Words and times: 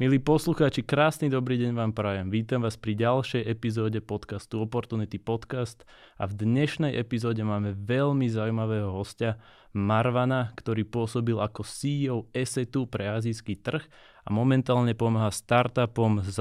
Milí 0.00 0.16
poslucháči, 0.16 0.80
krásny 0.80 1.28
dobrý 1.28 1.60
deň 1.60 1.76
vám 1.76 1.92
prajem. 1.92 2.32
Vítam 2.32 2.64
vás 2.64 2.80
pri 2.80 2.96
ďalšej 2.96 3.44
epizóde 3.44 4.00
podcastu 4.00 4.64
Opportunity 4.64 5.20
Podcast 5.20 5.84
a 6.16 6.24
v 6.24 6.40
dnešnej 6.40 6.96
epizóde 6.96 7.44
máme 7.44 7.76
veľmi 7.76 8.24
zaujímavého 8.24 8.96
hostia 8.96 9.36
Marvana, 9.76 10.56
ktorý 10.56 10.88
pôsobil 10.88 11.36
ako 11.36 11.68
CEO 11.68 12.18
Esetu 12.32 12.88
pre 12.88 13.12
azijský 13.12 13.60
trh 13.60 13.84
a 14.24 14.28
momentálne 14.32 14.96
pomáha 14.96 15.28
startupom 15.28 16.24
s 16.24 16.40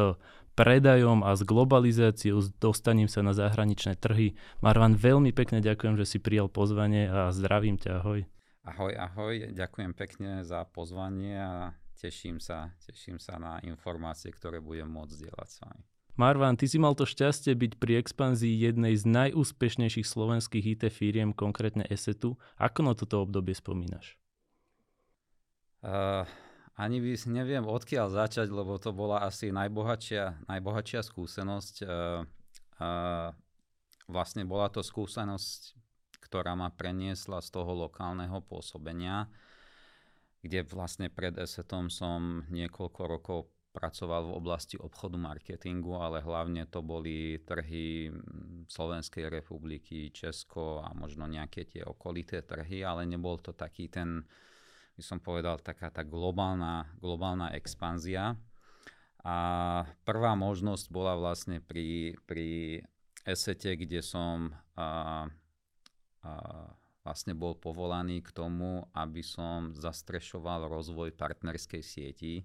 predajom 0.56 1.28
a 1.28 1.36
s 1.36 1.44
globalizáciou, 1.44 2.40
s 2.40 2.56
dostaním 2.64 3.12
sa 3.12 3.28
na 3.28 3.36
zahraničné 3.36 4.00
trhy. 4.00 4.40
Marvan, 4.64 4.96
veľmi 4.96 5.36
pekne 5.36 5.60
ďakujem, 5.60 6.00
že 6.00 6.08
si 6.08 6.24
prijal 6.24 6.48
pozvanie 6.48 7.12
a 7.12 7.36
zdravím 7.36 7.76
ťa, 7.76 7.92
ahoj. 8.00 8.24
Ahoj, 8.64 8.96
ahoj, 8.96 9.52
ďakujem 9.52 9.92
pekne 10.00 10.48
za 10.48 10.64
pozvanie 10.64 11.36
a 11.36 11.76
teším 12.00 12.40
sa, 12.40 12.72
teším 12.88 13.20
sa 13.20 13.36
na 13.36 13.60
informácie, 13.68 14.32
ktoré 14.32 14.64
budem 14.64 14.88
môcť 14.88 15.16
dielať 15.20 15.50
s 15.52 15.58
vami. 15.60 15.84
Marvan, 16.20 16.60
ty 16.60 16.68
si 16.68 16.76
mal 16.76 17.00
to 17.00 17.08
šťastie 17.08 17.56
byť 17.56 17.80
pri 17.80 18.04
expanzii 18.04 18.52
jednej 18.52 18.92
z 19.00 19.08
najúspešnejších 19.08 20.04
slovenských 20.04 20.76
IT 20.76 20.84
firiem, 20.92 21.32
konkrétne 21.32 21.88
Esetu. 21.88 22.36
Ako 22.60 22.84
na 22.84 22.92
toto 22.92 23.24
obdobie 23.24 23.56
spomínaš? 23.56 24.20
Uh, 25.80 26.28
ani 26.76 27.00
by 27.00 27.16
neviem 27.32 27.64
odkiaľ 27.64 28.12
začať, 28.12 28.52
lebo 28.52 28.76
to 28.84 28.92
bola 28.92 29.24
asi 29.24 29.48
najbohatšia, 29.56 30.44
najbohatšia 30.52 31.08
skúsenosť. 31.08 31.88
Uh, 31.88 32.28
uh, 32.84 33.32
vlastne 34.12 34.44
bola 34.44 34.68
to 34.68 34.84
skúsenosť, 34.84 35.80
ktorá 36.20 36.52
ma 36.52 36.68
preniesla 36.68 37.40
z 37.40 37.48
toho 37.48 37.88
lokálneho 37.88 38.44
pôsobenia 38.44 39.32
kde 40.40 40.64
vlastne 40.68 41.12
pred 41.12 41.36
ESETom 41.36 41.92
som 41.92 42.48
niekoľko 42.48 43.02
rokov 43.06 43.40
pracoval 43.70 44.34
v 44.34 44.36
oblasti 44.36 44.76
obchodu 44.82 45.16
marketingu, 45.16 45.94
ale 46.02 46.26
hlavne 46.26 46.66
to 46.66 46.82
boli 46.82 47.38
trhy 47.46 48.10
Slovenskej 48.66 49.30
republiky, 49.30 50.10
Česko 50.10 50.82
a 50.82 50.90
možno 50.98 51.30
nejaké 51.30 51.70
tie 51.70 51.86
okolité 51.86 52.42
trhy, 52.42 52.82
ale 52.82 53.06
nebol 53.06 53.38
to 53.38 53.54
taký 53.54 53.88
ten, 53.88 54.26
by 54.98 55.04
som 55.06 55.22
povedal, 55.22 55.62
taká 55.62 55.94
tá 55.94 56.02
globálna, 56.02 56.90
globálna 56.98 57.54
expanzia. 57.54 58.34
A 59.22 59.38
prvá 60.08 60.34
možnosť 60.34 60.90
bola 60.90 61.14
vlastne 61.14 61.62
pri, 61.62 62.18
pri 62.26 62.82
esete, 63.28 63.76
kde 63.76 64.02
som 64.02 64.56
a, 64.74 65.28
a, 66.24 66.32
vlastne 67.04 67.34
bol 67.34 67.56
povolaný 67.56 68.20
k 68.22 68.30
tomu, 68.36 68.84
aby 68.92 69.24
som 69.24 69.72
zastrešoval 69.76 70.68
rozvoj 70.68 71.16
partnerskej 71.16 71.84
sieti. 71.84 72.44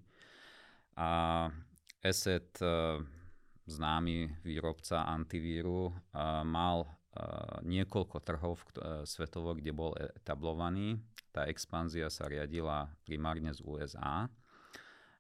A 0.95 1.51
ESET, 2.05 2.61
e, 2.63 3.01
známy 3.67 4.45
výrobca 4.45 5.09
antivíru, 5.09 5.91
e, 5.91 5.93
mal 6.45 6.85
e, 6.85 6.89
niekoľko 7.67 8.17
trhov 8.23 8.61
svetovo, 9.09 9.57
kde 9.59 9.73
bol 9.75 9.97
etablovaný. 9.97 11.01
Tá 11.35 11.51
expanzia 11.51 12.07
sa 12.13 12.31
riadila 12.31 12.87
primárne 13.03 13.51
z 13.51 13.59
USA. 13.67 14.31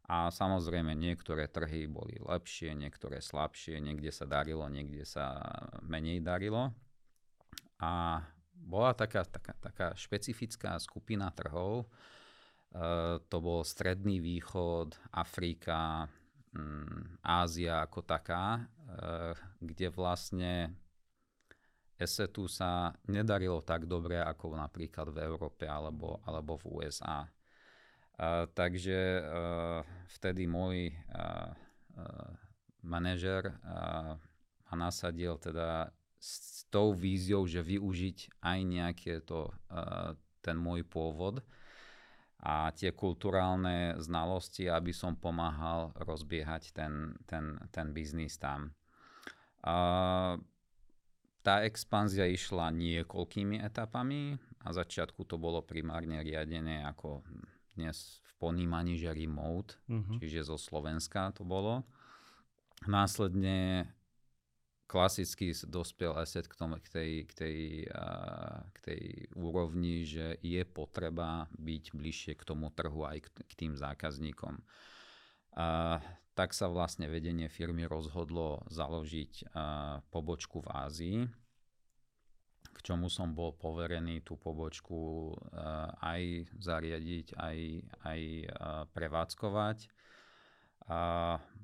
A 0.04 0.28
samozrejme 0.28 0.92
niektoré 0.92 1.48
trhy 1.48 1.88
boli 1.88 2.20
lepšie, 2.20 2.76
niektoré 2.76 3.24
slabšie, 3.24 3.80
niekde 3.80 4.12
sa 4.12 4.28
darilo, 4.28 4.68
niekde 4.68 5.08
sa 5.08 5.40
menej 5.80 6.20
darilo. 6.20 6.76
A 7.80 8.20
bola 8.54 8.94
taká, 8.94 9.24
taká, 9.26 9.52
taká 9.60 9.86
špecifická 9.94 10.78
skupina 10.80 11.30
trhov. 11.30 11.84
E, 11.84 11.86
to 13.28 13.36
bol 13.38 13.66
Stredný 13.66 14.18
východ, 14.18 14.94
Afrika, 15.12 16.08
mm, 16.54 17.20
Ázia 17.22 17.84
ako 17.84 18.00
taká, 18.02 18.58
e, 18.58 18.62
kde 19.60 19.88
vlastne 19.92 20.52
esetu 21.94 22.50
sa 22.50 22.90
nedarilo 23.06 23.62
tak 23.62 23.86
dobre 23.86 24.18
ako 24.18 24.58
napríklad 24.58 25.14
v 25.14 25.18
Európe 25.22 25.64
alebo, 25.68 26.18
alebo 26.26 26.58
v 26.58 26.64
USA. 26.82 27.22
E, 27.22 27.28
takže 28.50 28.98
e, 29.18 29.22
vtedy 30.18 30.48
môj 30.48 30.90
e, 30.90 30.94
e, 30.94 32.06
manažer 32.82 33.50
e, 33.50 33.54
ma 34.74 34.90
nasadil 34.90 35.38
teda 35.38 35.94
s 36.24 36.64
tou 36.72 36.96
víziou, 36.96 37.44
že 37.44 37.60
využiť 37.60 38.40
aj 38.40 38.58
nejaké 38.64 39.12
to, 39.20 39.52
uh, 39.68 40.16
ten 40.40 40.56
môj 40.56 40.80
pôvod 40.88 41.44
a 42.44 42.72
tie 42.76 42.92
kulturálne 42.92 43.96
znalosti, 44.00 44.68
aby 44.68 44.92
som 44.92 45.16
pomáhal 45.16 45.92
rozbiehať 45.96 46.76
ten, 46.76 47.16
ten, 47.24 47.56
ten 47.72 47.92
biznis 47.92 48.36
tam. 48.36 48.76
Uh, 49.64 50.36
tá 51.44 51.64
expanzia 51.64 52.24
išla 52.28 52.72
niekoľkými 52.72 53.60
etapami. 53.60 54.36
Na 54.64 54.70
začiatku 54.72 55.28
to 55.28 55.36
bolo 55.36 55.60
primárne 55.60 56.20
riadené 56.24 56.84
ako 56.84 57.20
dnes 57.76 58.20
v 58.24 58.32
ponímaní, 58.40 58.96
že 58.96 59.12
remote, 59.12 59.76
uh-huh. 59.88 60.20
čiže 60.20 60.48
zo 60.48 60.56
Slovenska 60.56 61.32
to 61.36 61.44
bolo. 61.44 61.84
Následne 62.88 63.88
klasicky 64.84 65.56
dospel 65.64 66.12
asset 66.14 66.44
k, 66.44 66.54
tomu, 66.54 66.76
k, 66.78 66.88
tej, 66.88 67.10
k, 67.26 67.32
tej, 67.32 67.58
k 68.70 68.78
tej 68.84 69.02
úrovni, 69.32 70.04
že 70.04 70.36
je 70.44 70.62
potreba 70.68 71.48
byť 71.56 71.84
bližšie 71.96 72.32
k 72.36 72.46
tomu 72.46 72.68
trhu 72.70 73.02
aj 73.08 73.24
k, 73.24 73.52
tým 73.56 73.72
zákazníkom. 73.74 74.60
A, 75.56 75.98
tak 76.34 76.50
sa 76.50 76.66
vlastne 76.66 77.06
vedenie 77.06 77.46
firmy 77.48 77.88
rozhodlo 77.88 78.62
založiť 78.68 79.32
a, 79.50 79.98
pobočku 80.12 80.60
v 80.60 80.68
Ázii, 80.68 81.18
k 82.74 82.78
čomu 82.82 83.06
som 83.06 83.32
bol 83.32 83.54
poverený 83.54 84.20
tú 84.20 84.36
pobočku 84.36 85.32
a, 85.54 85.96
aj 86.04 86.52
zariadiť, 86.60 87.26
aj, 87.40 87.58
aj 88.04 88.20
a, 88.20 88.44
prevádzkovať. 88.92 89.78
A, 90.92 90.98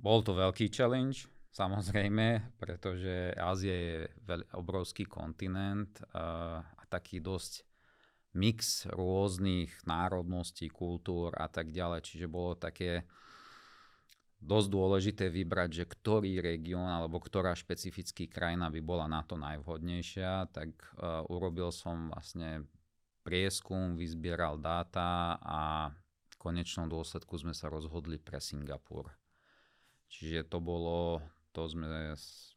bol 0.00 0.24
to 0.24 0.32
veľký 0.32 0.72
challenge, 0.72 1.28
Samozrejme, 1.50 2.54
pretože 2.62 3.34
Ázia 3.34 3.74
je 3.74 3.98
veľ, 4.22 4.54
obrovský 4.54 5.02
kontinent 5.02 5.90
a, 6.14 6.62
a 6.62 6.82
taký 6.86 7.18
dosť 7.18 7.66
mix 8.38 8.86
rôznych 8.86 9.74
národností, 9.82 10.70
kultúr 10.70 11.34
a 11.34 11.50
tak 11.50 11.74
ďalej. 11.74 12.06
Čiže 12.06 12.26
bolo 12.30 12.54
také 12.54 13.02
dosť 14.38 14.68
dôležité 14.70 15.26
vybrať, 15.26 15.70
že 15.82 15.84
ktorý 15.90 16.38
región 16.38 16.86
alebo 16.86 17.18
ktorá 17.18 17.52
špecifický 17.58 18.30
krajina 18.30 18.70
by 18.70 18.80
bola 18.80 19.10
na 19.10 19.26
to 19.26 19.34
najvhodnejšia. 19.34 20.54
Tak 20.54 20.70
uh, 20.70 21.26
urobil 21.28 21.74
som 21.74 22.14
vlastne 22.14 22.64
prieskum, 23.26 23.98
vyzbieral 23.98 24.56
dáta 24.56 25.36
a 25.42 25.90
v 26.30 26.34
konečnom 26.38 26.88
dôsledku 26.88 27.36
sme 27.36 27.52
sa 27.52 27.68
rozhodli 27.68 28.16
pre 28.16 28.38
Singapur. 28.40 29.12
Čiže 30.08 30.48
to 30.48 30.58
bolo 30.62 31.20
to 31.50 31.66
sme 31.66 32.14
s, 32.14 32.50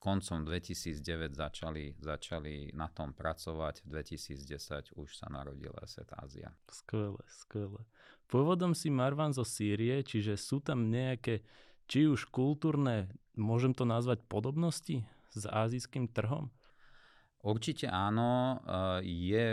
koncom 0.00 0.48
2009 0.48 1.36
začali, 1.36 1.92
začali 2.00 2.72
na 2.72 2.88
tom 2.88 3.12
pracovať. 3.12 3.84
V 3.84 3.86
2010 4.00 4.96
už 4.96 5.08
sa 5.12 5.28
narodil 5.28 5.74
Asset 5.82 6.08
Ázia. 6.16 6.54
Skvelé, 6.72 7.20
skvelé. 7.28 7.84
Pôvodom 8.28 8.72
si 8.72 8.88
Marvan 8.88 9.32
zo 9.32 9.44
Sýrie, 9.44 10.00
čiže 10.04 10.36
sú 10.36 10.60
tam 10.60 10.88
nejaké, 10.88 11.44
či 11.88 12.08
už 12.08 12.28
kultúrne, 12.28 13.12
môžem 13.36 13.72
to 13.72 13.88
nazvať 13.88 14.24
podobnosti 14.28 15.04
s 15.32 15.42
azijským 15.44 16.08
trhom? 16.12 16.52
Určite 17.44 17.88
áno. 17.88 18.60
Eh, 18.64 19.00
je 19.04 19.46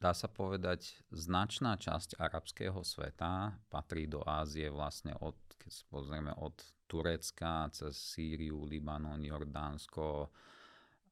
dá 0.00 0.16
sa 0.16 0.32
povedať, 0.32 0.96
značná 1.12 1.76
časť 1.76 2.16
arabského 2.16 2.80
sveta 2.80 3.60
patrí 3.68 4.08
do 4.08 4.24
Ázie 4.24 4.72
vlastne 4.72 5.12
od, 5.20 5.36
keď 5.60 5.72
pozrieme, 5.92 6.32
od 6.40 6.56
Turecka 6.88 7.68
cez 7.70 7.94
Sýriu, 7.94 8.64
Libanon, 8.64 9.20
Jordánsko 9.20 10.32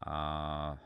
a 0.03 0.19
e, 0.73 0.77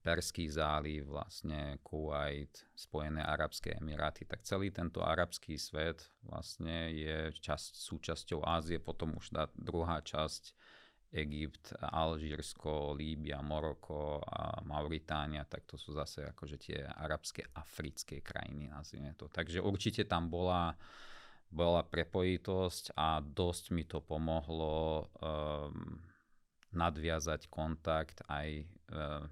Perský 0.00 0.48
záliv, 0.48 1.10
vlastne 1.10 1.82
Kuwait, 1.82 2.64
Spojené 2.72 3.20
arabské 3.20 3.76
emiráty, 3.76 4.24
tak 4.24 4.46
celý 4.46 4.70
tento 4.70 5.02
arabský 5.02 5.58
svet 5.58 6.06
vlastne 6.22 6.94
je 6.94 7.34
časť, 7.36 7.76
súčasťou 7.76 8.46
Ázie, 8.46 8.78
potom 8.80 9.18
už 9.18 9.34
tá 9.34 9.50
druhá 9.58 10.00
časť 10.00 10.54
Egypt, 11.12 11.76
Alžírsko, 11.76 12.96
Líbia, 12.96 13.44
Moroko 13.44 14.24
a 14.24 14.64
Mauritánia, 14.64 15.44
tak 15.44 15.68
to 15.68 15.76
sú 15.76 15.92
zase 15.92 16.24
akože 16.32 16.56
tie 16.56 16.78
arabské, 16.88 17.44
africké 17.52 18.24
krajiny, 18.24 18.72
nazvime 18.72 19.12
to. 19.12 19.28
Takže 19.28 19.60
určite 19.60 20.08
tam 20.08 20.32
bola, 20.32 20.72
bola 21.52 21.84
prepojitosť 21.84 22.96
a 22.96 23.20
dosť 23.20 23.64
mi 23.76 23.84
to 23.84 24.00
pomohlo 24.00 25.06
um, 25.20 26.00
nadviazať 26.72 27.52
kontakt 27.52 28.24
aj, 28.26 28.64
um, 28.88 29.28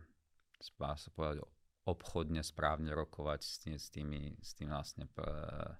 sa 0.61 1.11
povedať, 1.17 1.41
obchodne 1.89 2.45
správne 2.45 2.93
rokovať 2.93 3.41
s, 3.41 3.55
tým, 3.65 3.77
s, 3.81 3.89
tými, 3.89 4.21
s 4.37 4.53
tým 4.53 4.69
vlastne 4.69 5.09
uh, 5.17 5.73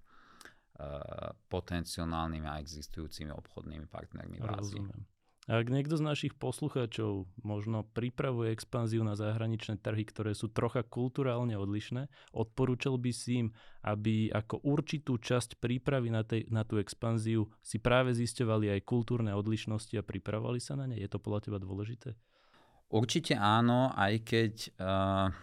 potenciálnymi 1.53 2.49
a 2.49 2.57
existujúcimi 2.65 3.29
obchodnými 3.37 3.85
partnermi 3.85 4.41
v 4.41 4.49
Ázii. 4.49 4.81
Rozumiem. 4.81 5.20
Ak 5.51 5.67
niekto 5.67 5.99
z 5.99 6.07
našich 6.07 6.39
poslucháčov 6.39 7.27
možno 7.43 7.83
pripravuje 7.83 8.55
expanziu 8.55 9.03
na 9.03 9.19
zahraničné 9.19 9.83
trhy, 9.83 10.07
ktoré 10.07 10.31
sú 10.31 10.47
trocha 10.47 10.87
kulturálne 10.87 11.59
odlišné, 11.59 12.07
odporúčal 12.31 12.95
by 13.03 13.11
si 13.11 13.43
im, 13.43 13.49
aby 13.83 14.31
ako 14.31 14.63
určitú 14.63 15.19
časť 15.19 15.59
prípravy 15.59 16.15
na, 16.15 16.23
tej, 16.23 16.47
na 16.55 16.63
tú 16.63 16.79
expanziu 16.79 17.51
si 17.67 17.83
práve 17.83 18.15
zisťovali 18.15 18.79
aj 18.79 18.87
kultúrne 18.87 19.35
odlišnosti 19.35 19.99
a 19.99 20.07
pripravovali 20.07 20.63
sa 20.63 20.79
na 20.79 20.87
ne? 20.87 20.95
Je 20.95 21.11
to 21.11 21.19
podľa 21.19 21.51
teba 21.51 21.59
dôležité? 21.59 22.15
Určite 22.95 23.35
áno, 23.35 23.91
aj 23.91 24.23
keď 24.23 24.55
uh, 24.79 25.35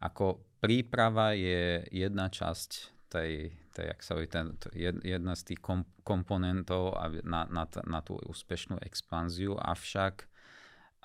ako 0.00 0.40
príprava 0.64 1.36
je 1.36 1.84
jedna 1.92 2.32
časť 2.32 2.95
tej, 3.08 3.54
tej 3.72 3.86
jak 3.94 4.00
sa 4.02 4.10
hovorí, 4.14 4.28
ten, 4.28 4.56
jedna 5.02 5.34
z 5.38 5.42
tých 5.52 5.60
kom, 5.62 5.86
komponentov 6.02 6.98
na, 7.22 7.46
na, 7.46 7.64
na 7.66 8.00
tú 8.02 8.18
úspešnú 8.18 8.82
expanziu, 8.82 9.54
avšak 9.54 10.26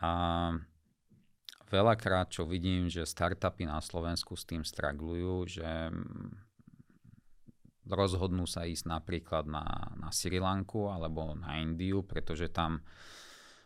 a, 0.01 0.11
veľakrát, 1.71 2.27
čo 2.27 2.43
vidím, 2.43 2.91
že 2.91 3.07
startupy 3.07 3.63
na 3.63 3.79
Slovensku 3.79 4.35
s 4.35 4.43
tým 4.43 4.67
straglujú, 4.67 5.47
že 5.47 5.69
rozhodnú 7.87 8.43
sa 8.45 8.67
ísť 8.67 8.85
napríklad 8.91 9.47
na, 9.47 9.65
na 9.97 10.11
Sri 10.11 10.37
Lanku 10.37 10.91
alebo 10.91 11.33
na 11.33 11.63
Indiu, 11.63 12.03
pretože 12.03 12.51
tam 12.51 12.83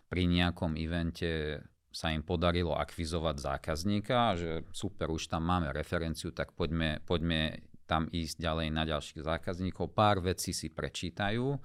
pri 0.08 0.30
nejakom 0.30 0.78
evente 0.78 1.60
sa 1.90 2.12
im 2.12 2.22
podarilo 2.22 2.76
akvizovať 2.76 3.36
zákazníka, 3.40 4.36
že 4.36 4.52
super, 4.76 5.10
už 5.10 5.32
tam 5.32 5.48
máme 5.48 5.72
referenciu, 5.72 6.36
tak 6.36 6.52
poďme, 6.52 7.00
poďme 7.08 7.64
tam 7.86 8.10
ísť 8.10 8.36
ďalej 8.42 8.68
na 8.74 8.84
ďalších 8.86 9.22
zákazníkov, 9.22 9.94
pár 9.94 10.22
vecí 10.22 10.52
si 10.52 10.74
prečítajú 10.74 11.58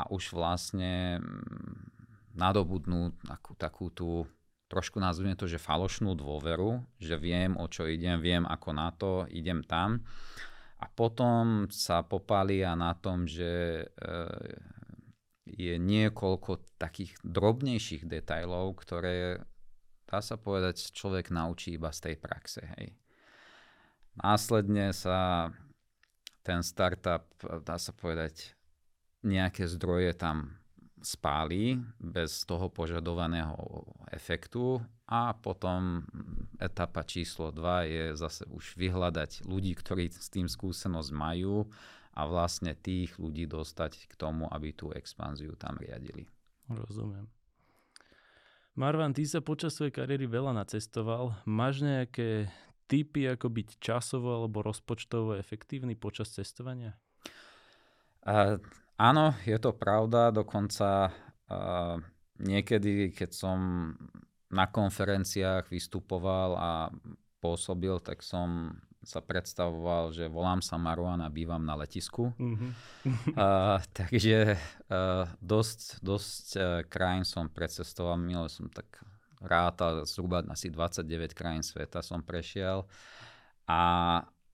a 0.00 0.02
už 0.08 0.32
vlastne 0.32 1.20
mm, 1.20 2.34
nadobudnú 2.34 3.12
takú, 3.20 3.52
takú 3.54 3.86
tú, 3.92 4.24
trošku 4.72 4.96
nazvime 4.96 5.36
to, 5.36 5.44
že 5.44 5.60
falošnú 5.60 6.16
dôveru, 6.16 6.80
že 6.96 7.20
viem, 7.20 7.56
o 7.60 7.68
čo 7.68 7.84
idem, 7.84 8.18
viem 8.18 8.44
ako 8.48 8.68
na 8.72 8.88
to, 8.96 9.28
idem 9.28 9.60
tam. 9.64 10.00
A 10.80 10.88
potom 10.88 11.68
sa 11.68 12.00
popália 12.00 12.72
na 12.72 12.96
tom, 12.96 13.28
že 13.28 13.84
e, 13.84 13.86
je 15.44 15.76
niekoľko 15.76 16.80
takých 16.80 17.20
drobnejších 17.20 18.08
detajlov, 18.08 18.80
ktoré, 18.80 19.44
dá 20.08 20.24
sa 20.24 20.40
povedať, 20.40 20.88
človek 20.96 21.28
naučí 21.28 21.76
iba 21.76 21.92
z 21.92 22.08
tej 22.08 22.16
praxe. 22.16 22.64
Hej. 22.80 22.96
Následne 24.20 24.92
sa 24.92 25.48
ten 26.44 26.60
startup, 26.60 27.24
dá 27.64 27.80
sa 27.80 27.92
povedať, 27.96 28.52
nejaké 29.24 29.64
zdroje 29.68 30.12
tam 30.16 30.60
spálí 31.00 31.80
bez 31.96 32.44
toho 32.44 32.68
požadovaného 32.68 33.56
efektu 34.12 34.84
a 35.08 35.32
potom 35.32 36.04
etapa 36.60 37.00
číslo 37.08 37.48
2 37.48 37.88
je 37.88 38.04
zase 38.20 38.44
už 38.52 38.76
vyhľadať 38.76 39.48
ľudí, 39.48 39.72
ktorí 39.72 40.12
s 40.12 40.28
tým 40.28 40.44
skúsenosť 40.44 41.10
majú 41.16 41.64
a 42.12 42.20
vlastne 42.28 42.76
tých 42.76 43.16
ľudí 43.16 43.48
dostať 43.48 44.12
k 44.12 44.14
tomu, 44.20 44.44
aby 44.52 44.76
tú 44.76 44.92
expanziu 44.92 45.56
tam 45.56 45.80
riadili. 45.80 46.28
Rozumiem. 46.68 47.24
Marvan, 48.76 49.16
ty 49.16 49.26
sa 49.26 49.42
počas 49.42 49.74
svojej 49.74 49.92
kariéry 49.92 50.30
veľa 50.30 50.54
nacestoval. 50.54 51.34
Máš 51.48 51.82
nejaké 51.82 52.48
tipy, 52.90 53.30
ako 53.30 53.46
byť 53.46 53.78
časovo 53.78 54.34
alebo 54.34 54.66
rozpočtovo 54.66 55.38
efektívny 55.38 55.94
počas 55.94 56.34
cestovania? 56.34 56.98
Uh, 58.26 58.58
áno, 58.98 59.38
je 59.46 59.54
to 59.62 59.70
pravda. 59.70 60.34
Dokonca 60.34 61.14
uh, 61.14 61.96
niekedy, 62.42 63.14
keď 63.14 63.30
som 63.30 63.58
na 64.50 64.66
konferenciách 64.66 65.70
vystupoval 65.70 66.50
a 66.58 66.70
pôsobil, 67.38 67.94
tak 68.02 68.26
som 68.26 68.74
sa 69.00 69.24
predstavoval, 69.24 70.12
že 70.12 70.28
volám 70.28 70.60
sa 70.60 70.76
Maruan 70.76 71.24
a 71.24 71.32
bývam 71.32 71.62
na 71.62 71.78
letisku. 71.78 72.32
Mm-hmm. 73.00 73.32
uh, 73.32 73.80
takže 73.96 74.60
uh, 74.92 75.24
dosť, 75.40 76.04
dosť 76.04 76.46
uh, 76.58 76.64
krajín 76.84 77.24
som 77.24 77.48
precestoval. 77.48 78.20
Minule 78.20 78.52
som 78.52 78.68
tak 78.68 79.00
ráta, 79.40 80.04
zhruba 80.04 80.44
asi 80.52 80.68
29 80.68 81.32
krajín 81.32 81.64
sveta 81.64 82.04
som 82.04 82.20
prešiel 82.20 82.84
a 83.64 83.80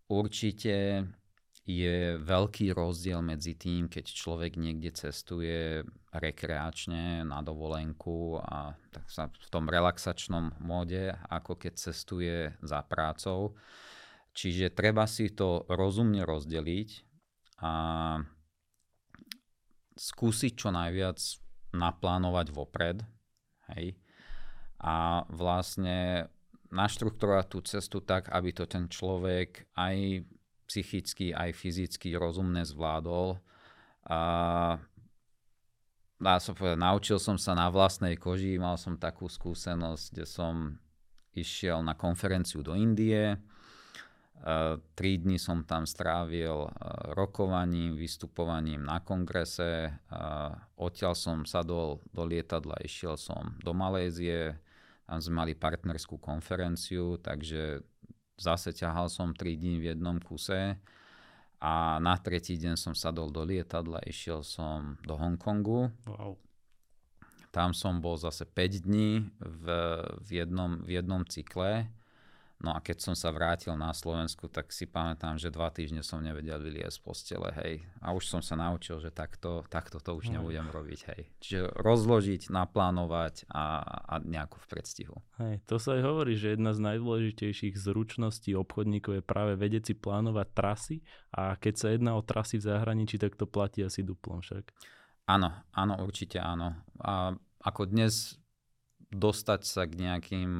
určite 0.06 1.06
je 1.67 2.15
veľký 2.23 2.71
rozdiel 2.71 3.19
medzi 3.27 3.59
tým, 3.59 3.91
keď 3.91 4.06
človek 4.06 4.55
niekde 4.55 4.94
cestuje 4.94 5.83
rekreačne 6.15 7.27
na 7.27 7.43
dovolenku 7.43 8.38
a 8.38 8.79
tak 8.94 9.11
sa 9.11 9.27
v 9.27 9.49
tom 9.50 9.67
relaxačnom 9.67 10.62
móde, 10.62 11.11
ako 11.27 11.59
keď 11.59 11.73
cestuje 11.75 12.55
za 12.62 12.87
prácou. 12.87 13.59
Čiže 14.31 14.79
treba 14.79 15.11
si 15.11 15.35
to 15.35 15.67
rozumne 15.67 16.23
rozdeliť 16.23 16.91
a 17.67 17.73
skúsiť 19.99 20.53
čo 20.55 20.71
najviac 20.71 21.19
naplánovať 21.75 22.47
vopred. 22.55 23.03
Hej 23.75 23.99
a 24.81 25.25
vlastne 25.32 26.28
naštruktúrovať 26.69 27.46
tú 27.49 27.58
cestu 27.64 28.02
tak, 28.02 28.28
aby 28.34 28.52
to 28.52 28.69
ten 28.69 28.90
človek 28.90 29.70
aj 29.78 30.26
psychicky, 30.67 31.31
aj 31.31 31.55
fyzicky 31.55 32.19
rozumne 32.19 32.67
zvládol. 32.67 33.38
A 34.11 34.20
dá 36.19 36.34
sa 36.43 36.50
povedať, 36.52 36.78
naučil 36.78 37.19
som 37.23 37.38
sa 37.38 37.55
na 37.55 37.70
vlastnej 37.70 38.19
koži, 38.19 38.58
mal 38.58 38.75
som 38.76 38.99
takú 38.99 39.31
skúsenosť, 39.31 40.05
kde 40.12 40.26
som 40.26 40.55
išiel 41.37 41.84
na 41.84 41.94
konferenciu 41.94 42.64
do 42.67 42.75
Indie, 42.75 43.38
tri 44.93 45.17
dni 45.17 45.40
som 45.40 45.64
tam 45.64 45.88
strávil 45.88 46.69
rokovaním, 47.17 47.96
vystupovaním 47.96 48.84
na 48.84 49.00
kongrese. 49.00 49.96
Odtiaľ 50.76 51.14
som 51.17 51.49
sadol 51.49 52.05
do 52.12 52.22
lietadla, 52.29 52.76
išiel 52.84 53.17
som 53.17 53.56
do 53.64 53.72
Malézie, 53.72 54.61
tam 55.06 55.19
sme 55.23 55.47
mali 55.47 55.53
partnerskú 55.55 56.19
konferenciu, 56.19 57.22
takže 57.22 57.81
zase 58.36 58.75
ťahal 58.75 59.06
som 59.06 59.31
3 59.32 59.55
dní 59.55 59.79
v 59.79 59.94
jednom 59.94 60.19
kuse 60.19 60.77
a 61.63 61.96
na 62.03 62.15
tretí 62.20 62.58
deň 62.60 62.75
som 62.77 62.93
sadol 62.93 63.32
do 63.32 63.46
lietadla, 63.46 64.05
išiel 64.05 64.44
som 64.44 65.01
do 65.06 65.17
Hongkongu. 65.17 65.89
Wow. 66.05 66.36
Tam 67.48 67.72
som 67.72 68.05
bol 68.05 68.20
zase 68.20 68.44
5 68.44 68.84
dní 68.84 69.32
v, 69.41 69.65
v, 70.20 70.29
jednom, 70.44 70.84
v 70.84 71.01
jednom 71.01 71.25
cykle 71.25 71.89
No 72.56 72.72
a 72.72 72.81
keď 72.81 73.05
som 73.05 73.13
sa 73.13 73.29
vrátil 73.36 73.77
na 73.77 73.93
Slovensku, 73.93 74.48
tak 74.48 74.72
si 74.72 74.89
pamätám, 74.89 75.36
že 75.36 75.53
dva 75.53 75.69
týždne 75.69 76.01
som 76.01 76.25
nevedel 76.25 76.56
vyliesť 76.56 76.96
z 76.96 77.05
postele, 77.05 77.48
hej. 77.60 77.84
A 78.01 78.17
už 78.17 78.32
som 78.32 78.41
sa 78.41 78.56
naučil, 78.56 78.96
že 78.96 79.13
takto, 79.13 79.60
takto 79.69 80.01
to 80.01 80.17
už 80.17 80.32
nebudem 80.32 80.65
robiť, 80.72 81.01
hej. 81.13 81.22
Čiže 81.44 81.77
rozložiť, 81.77 82.48
naplánovať 82.48 83.44
a, 83.53 83.84
a 84.08 84.15
nejako 84.25 84.56
v 84.56 84.67
predstihu. 84.72 85.17
Hej, 85.36 85.60
to 85.69 85.77
sa 85.77 86.01
aj 86.01 86.03
hovorí, 86.08 86.32
že 86.32 86.56
jedna 86.56 86.72
z 86.72 86.81
najdôležitejších 86.81 87.77
zručností 87.77 88.56
obchodníkov 88.56 89.20
je 89.20 89.22
práve 89.22 89.53
vedieť 89.60 89.93
si 89.93 89.94
plánovať 89.94 90.48
trasy 90.56 90.96
a 91.36 91.60
keď 91.60 91.75
sa 91.77 91.93
jedná 91.93 92.17
o 92.17 92.25
trasy 92.25 92.56
v 92.56 92.72
zahraničí, 92.72 93.20
tak 93.20 93.36
to 93.36 93.44
platí 93.44 93.84
asi 93.84 94.01
duplom 94.01 94.41
však. 94.41 94.72
Áno, 95.29 95.53
áno, 95.77 95.94
určite 96.01 96.41
áno. 96.41 96.72
A 97.05 97.36
ako 97.60 97.84
dnes 97.84 98.41
dostať 99.13 99.60
sa 99.67 99.84
k 99.84 99.93
nejakým 100.08 100.53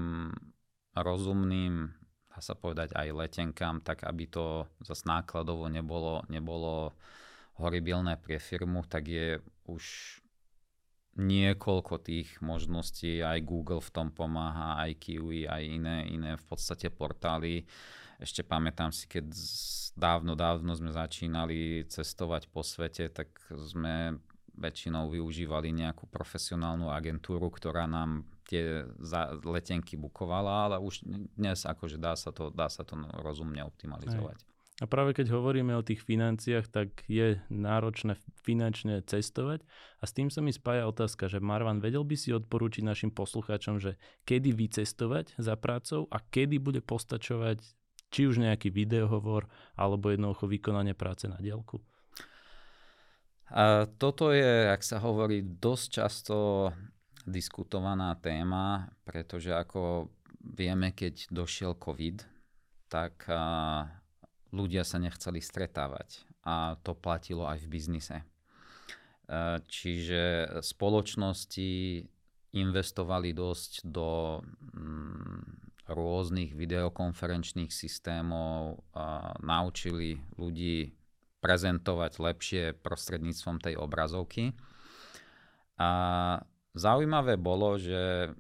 rozumným, 1.01 1.93
dá 2.33 2.39
sa 2.45 2.53
povedať, 2.53 2.93
aj 2.93 3.17
letenkám, 3.17 3.81
tak 3.81 4.05
aby 4.05 4.29
to 4.29 4.69
zase 4.85 5.09
nákladovo 5.09 5.73
nebolo, 5.73 6.21
nebolo 6.29 6.93
horibilné 7.57 8.21
pre 8.21 8.37
firmu, 8.37 8.85
tak 8.85 9.09
je 9.09 9.41
už 9.65 9.85
niekoľko 11.17 11.97
tých 12.05 12.29
možností, 12.45 13.25
aj 13.25 13.41
Google 13.41 13.81
v 13.81 13.91
tom 13.93 14.13
pomáha, 14.13 14.77
aj 14.85 15.01
Kiwi, 15.01 15.49
aj 15.49 15.63
iné, 15.65 16.05
iné 16.13 16.37
v 16.37 16.45
podstate 16.45 16.93
portály. 16.93 17.65
Ešte 18.21 18.45
pamätám 18.45 18.93
si, 18.93 19.09
keď 19.09 19.33
dávno, 19.97 20.37
dávno 20.37 20.77
sme 20.77 20.93
začínali 20.93 21.89
cestovať 21.89 22.53
po 22.53 22.61
svete, 22.61 23.09
tak 23.09 23.33
sme 23.49 24.21
väčšinou 24.57 25.09
využívali 25.09 25.73
nejakú 25.73 26.09
profesionálnu 26.09 26.93
agentúru, 26.93 27.49
ktorá 27.49 27.89
nám 27.89 28.29
tie 28.47 28.87
letenky 29.43 29.99
bukovala, 29.99 30.71
ale 30.71 30.77
už 30.79 31.03
dnes 31.35 31.67
akože 31.67 31.99
dá 31.99 32.15
sa 32.15 32.31
to, 32.31 32.55
dá 32.55 32.71
sa 32.71 32.87
to 32.87 32.95
rozumne 33.21 33.61
optimalizovať. 33.67 34.39
Aj. 34.39 34.55
A 34.77 34.85
práve 34.85 35.17
keď 35.17 35.33
hovoríme 35.33 35.73
o 35.73 35.81
tých 35.81 36.05
financiách, 36.05 36.69
tak 36.69 37.01
je 37.09 37.41
náročné 37.49 38.21
finančne 38.45 39.01
cestovať. 39.09 39.65
A 39.99 40.05
s 40.05 40.13
tým 40.13 40.29
sa 40.29 40.45
mi 40.45 40.53
spája 40.53 40.85
otázka, 40.85 41.33
že 41.33 41.41
Marvan, 41.41 41.81
vedel 41.81 42.05
by 42.05 42.13
si 42.13 42.29
odporúčiť 42.37 42.85
našim 42.85 43.09
poslucháčom, 43.09 43.81
že 43.81 43.97
kedy 44.29 44.53
vycestovať 44.53 45.33
za 45.41 45.57
prácou 45.57 46.05
a 46.13 46.21
kedy 46.21 46.61
bude 46.61 46.85
postačovať 46.85 47.65
či 48.13 48.29
už 48.29 48.37
nejaký 48.39 48.69
videohovor, 48.69 49.49
alebo 49.81 50.13
jednoducho 50.13 50.45
vykonanie 50.45 50.93
práce 50.93 51.25
na 51.25 51.41
dielku? 51.41 51.81
A 53.49 53.89
toto 53.97 54.29
je, 54.29 54.69
ak 54.69 54.85
sa 54.85 55.01
hovorí, 55.01 55.41
dosť 55.41 55.87
často 55.89 56.37
diskutovaná 57.27 58.15
téma, 58.17 58.89
pretože 59.03 59.51
ako 59.51 60.09
vieme, 60.41 60.95
keď 60.95 61.27
došiel 61.35 61.75
COVID, 61.75 62.23
tak 62.87 63.27
ľudia 64.55 64.87
sa 64.87 65.03
nechceli 65.03 65.43
stretávať 65.43 66.23
a 66.47 66.79
to 66.87 66.95
platilo 66.95 67.51
aj 67.51 67.67
v 67.67 67.71
biznise. 67.71 68.17
Čiže 69.67 70.23
spoločnosti 70.63 71.71
investovali 72.55 73.35
dosť 73.35 73.83
do 73.91 74.41
mm, 74.79 75.67
rôznych 75.91 76.55
videokonferenčných 76.55 77.71
systémov, 77.71 78.87
naučili 79.43 80.19
ľudí 80.39 80.95
prezentovať 81.43 82.13
lepšie 82.19 82.63
prostredníctvom 82.83 83.63
tej 83.63 83.75
obrazovky. 83.79 84.51
A 85.79 85.91
zaujímavé 86.77 87.41
bolo, 87.41 87.81
že 87.81 88.33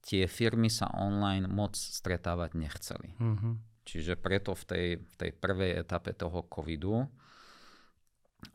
tie 0.00 0.24
firmy 0.24 0.72
sa 0.72 0.88
online 0.96 1.46
moc 1.46 1.76
stretávať 1.76 2.50
nechceli. 2.56 3.14
Mm-hmm. 3.20 3.54
Čiže 3.84 4.16
preto 4.16 4.56
v 4.56 4.64
tej, 4.64 4.86
v 4.98 5.14
tej 5.16 5.30
prvej 5.36 5.76
etape 5.80 6.16
toho 6.16 6.46
covidu 6.48 7.04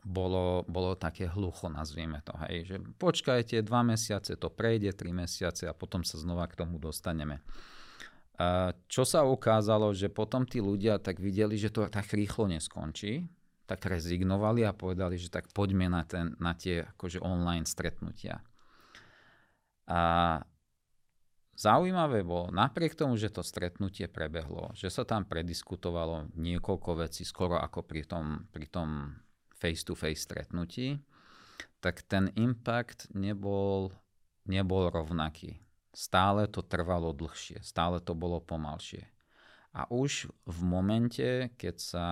bolo, 0.02 0.66
bolo 0.66 0.98
také 0.98 1.30
hlucho, 1.30 1.70
nazvieme 1.70 2.22
to. 2.26 2.34
Hej, 2.46 2.56
že 2.66 2.76
počkajte, 2.98 3.62
dva 3.62 3.86
mesiace 3.86 4.34
to 4.34 4.50
prejde, 4.50 4.90
tri 4.94 5.14
mesiace 5.14 5.70
a 5.70 5.76
potom 5.76 6.02
sa 6.02 6.18
znova 6.18 6.50
k 6.50 6.58
tomu 6.58 6.82
dostaneme. 6.82 7.42
A 8.36 8.76
čo 8.90 9.08
sa 9.08 9.24
ukázalo, 9.24 9.96
že 9.96 10.12
potom 10.12 10.44
tí 10.44 10.60
ľudia 10.60 11.00
tak 11.00 11.22
videli, 11.22 11.56
že 11.56 11.72
to 11.72 11.88
tak 11.88 12.10
rýchlo 12.12 12.50
neskončí, 12.50 13.24
tak 13.64 13.82
rezignovali 13.88 14.62
a 14.62 14.76
povedali, 14.76 15.16
že 15.18 15.32
tak 15.32 15.50
poďme 15.50 15.90
na, 15.90 16.04
ten, 16.06 16.36
na 16.38 16.52
tie 16.54 16.86
akože 16.96 17.18
online 17.24 17.66
stretnutia. 17.66 18.44
A 19.86 20.42
Zaujímavé 21.56 22.20
bolo, 22.20 22.52
napriek 22.52 22.92
tomu, 22.92 23.16
že 23.16 23.32
to 23.32 23.40
stretnutie 23.40 24.12
prebehlo, 24.12 24.76
že 24.76 24.92
sa 24.92 25.08
tam 25.08 25.24
prediskutovalo 25.24 26.36
niekoľko 26.36 27.00
vecí, 27.00 27.24
skoro 27.24 27.56
ako 27.56 27.80
pri 27.80 28.04
tom, 28.04 28.44
pri 28.52 28.68
tom 28.68 29.16
face-to-face 29.56 30.20
stretnutí, 30.20 31.00
tak 31.80 32.04
ten 32.04 32.28
impact 32.36 33.08
nebol, 33.16 33.88
nebol 34.44 34.92
rovnaký. 34.92 35.64
Stále 35.96 36.44
to 36.44 36.60
trvalo 36.60 37.16
dlhšie, 37.16 37.64
stále 37.64 38.04
to 38.04 38.12
bolo 38.12 38.36
pomalšie. 38.44 39.08
A 39.72 39.88
už 39.88 40.28
v 40.44 40.60
momente, 40.60 41.56
keď 41.56 41.76
sa 41.80 42.06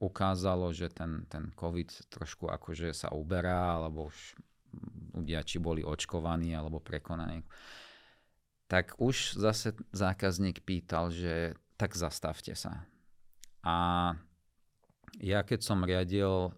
ukázalo, 0.00 0.72
že 0.72 0.88
ten, 0.88 1.28
ten 1.28 1.52
COVID 1.52 2.08
trošku 2.08 2.48
akože 2.48 2.96
sa 2.96 3.12
uberá, 3.12 3.76
alebo 3.76 4.08
už 4.08 4.40
ľudia 5.14 5.44
či 5.44 5.60
boli 5.60 5.84
očkovaní, 5.84 6.54
alebo 6.54 6.80
prekonaní, 6.80 7.44
tak 8.70 8.94
už 9.02 9.34
zase 9.34 9.74
zákazník 9.90 10.62
pýtal, 10.62 11.10
že 11.10 11.58
tak 11.74 11.98
zastavte 11.98 12.54
sa. 12.54 12.86
A 13.66 13.76
ja 15.18 15.42
keď 15.42 15.60
som 15.60 15.82
riadil 15.82 16.48
uh, 16.48 16.52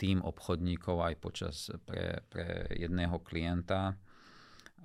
tým 0.00 0.24
obchodníkov 0.24 0.96
aj 1.04 1.14
počas 1.20 1.56
pre, 1.84 2.24
pre 2.32 2.68
jedného 2.72 3.20
klienta 3.20 3.96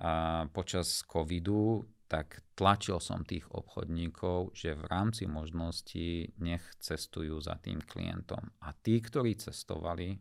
a 0.00 0.44
počas 0.52 1.04
covidu, 1.04 1.84
tak 2.12 2.44
tlačil 2.52 3.00
som 3.00 3.24
tých 3.24 3.48
obchodníkov, 3.48 4.52
že 4.52 4.76
v 4.76 4.84
rámci 4.84 5.24
možností 5.24 6.36
nech 6.44 6.60
cestujú 6.76 7.40
za 7.40 7.56
tým 7.56 7.80
klientom. 7.80 8.52
A 8.60 8.76
tí, 8.76 9.00
ktorí 9.00 9.40
cestovali, 9.40 10.20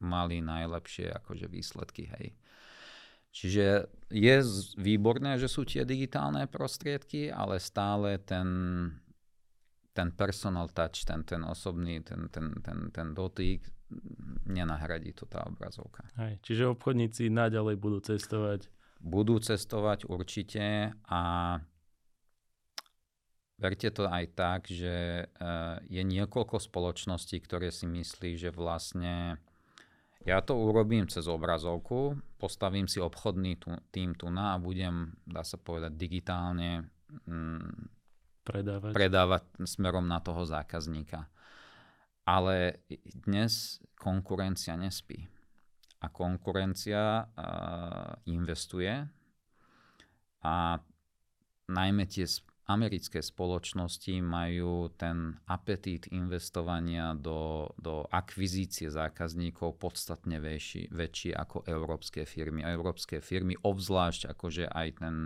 mali 0.00 0.42
najlepšie 0.42 1.10
akože 1.22 1.46
výsledky. 1.50 2.10
Hej. 2.18 2.36
Čiže 3.28 3.66
je 4.08 4.36
výborné, 4.80 5.36
že 5.36 5.46
sú 5.52 5.62
tie 5.68 5.84
digitálne 5.84 6.48
prostriedky, 6.48 7.28
ale 7.28 7.60
stále 7.60 8.16
ten, 8.18 8.48
ten 9.92 10.08
personal 10.10 10.72
touch, 10.72 11.04
ten, 11.04 11.22
ten 11.22 11.44
osobný, 11.44 12.00
ten, 12.00 12.32
ten, 12.32 12.56
ten, 12.64 12.88
ten 12.90 13.08
dotyk 13.12 13.62
nenahradí 14.48 15.12
to 15.12 15.24
tá 15.28 15.44
obrazovka. 15.44 16.04
Hej, 16.20 16.40
čiže 16.44 16.72
obchodníci 16.72 17.28
naďalej 17.32 17.76
budú 17.76 17.98
cestovať? 18.00 18.68
Budú 18.98 19.38
cestovať 19.38 20.08
určite 20.10 20.92
a 21.06 21.22
verte 23.58 23.88
to 23.90 24.06
aj 24.08 24.24
tak, 24.34 24.60
že 24.66 25.26
uh, 25.26 25.78
je 25.86 26.02
niekoľko 26.02 26.58
spoločností, 26.58 27.38
ktoré 27.42 27.70
si 27.70 27.86
myslí, 27.86 28.38
že 28.38 28.50
vlastne 28.50 29.38
ja 30.28 30.44
to 30.44 30.52
urobím 30.60 31.08
cez 31.08 31.24
obrazovku, 31.24 32.20
postavím 32.36 32.84
si 32.84 33.00
obchodný 33.00 33.56
tu, 33.56 33.72
tým 33.88 34.12
tu 34.12 34.28
na 34.28 34.52
a 34.54 34.60
budem, 34.60 35.16
dá 35.24 35.40
sa 35.40 35.56
povedať, 35.56 35.96
digitálne 35.96 36.84
mm, 37.24 38.44
predávať. 38.44 38.92
predávať 38.92 39.44
smerom 39.64 40.04
na 40.04 40.20
toho 40.20 40.44
zákazníka. 40.44 41.32
Ale 42.28 42.84
dnes 43.24 43.80
konkurencia 43.96 44.76
nespí. 44.76 45.24
A 46.04 46.12
konkurencia 46.12 47.24
uh, 47.24 48.12
investuje 48.28 49.08
a 50.44 50.78
najmä 51.66 52.04
tie 52.06 52.28
americké 52.68 53.24
spoločnosti 53.24 54.20
majú 54.20 54.92
ten 54.92 55.40
apetít 55.48 56.12
investovania 56.12 57.16
do, 57.16 57.72
do 57.80 58.04
akvizície 58.12 58.92
zákazníkov 58.92 59.80
podstatne 59.80 60.36
väčší, 60.36 60.92
väčší 60.92 61.32
ako 61.32 61.64
európske 61.64 62.28
firmy. 62.28 62.60
A 62.60 62.76
európske 62.76 63.24
firmy, 63.24 63.56
obzvlášť 63.56 64.28
akože 64.36 64.68
aj 64.68 64.88
ten 65.00 65.16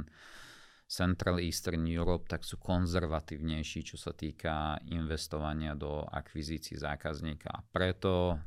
Central 0.87 1.43
Eastern 1.43 1.83
Europe, 1.89 2.31
tak 2.31 2.47
sú 2.47 2.63
konzervatívnejší, 2.63 3.91
čo 3.91 3.97
sa 3.99 4.15
týka 4.15 4.79
investovania 4.93 5.75
do 5.75 6.07
akvizícií 6.07 6.79
zákazníka. 6.79 7.65
Preto 7.75 8.39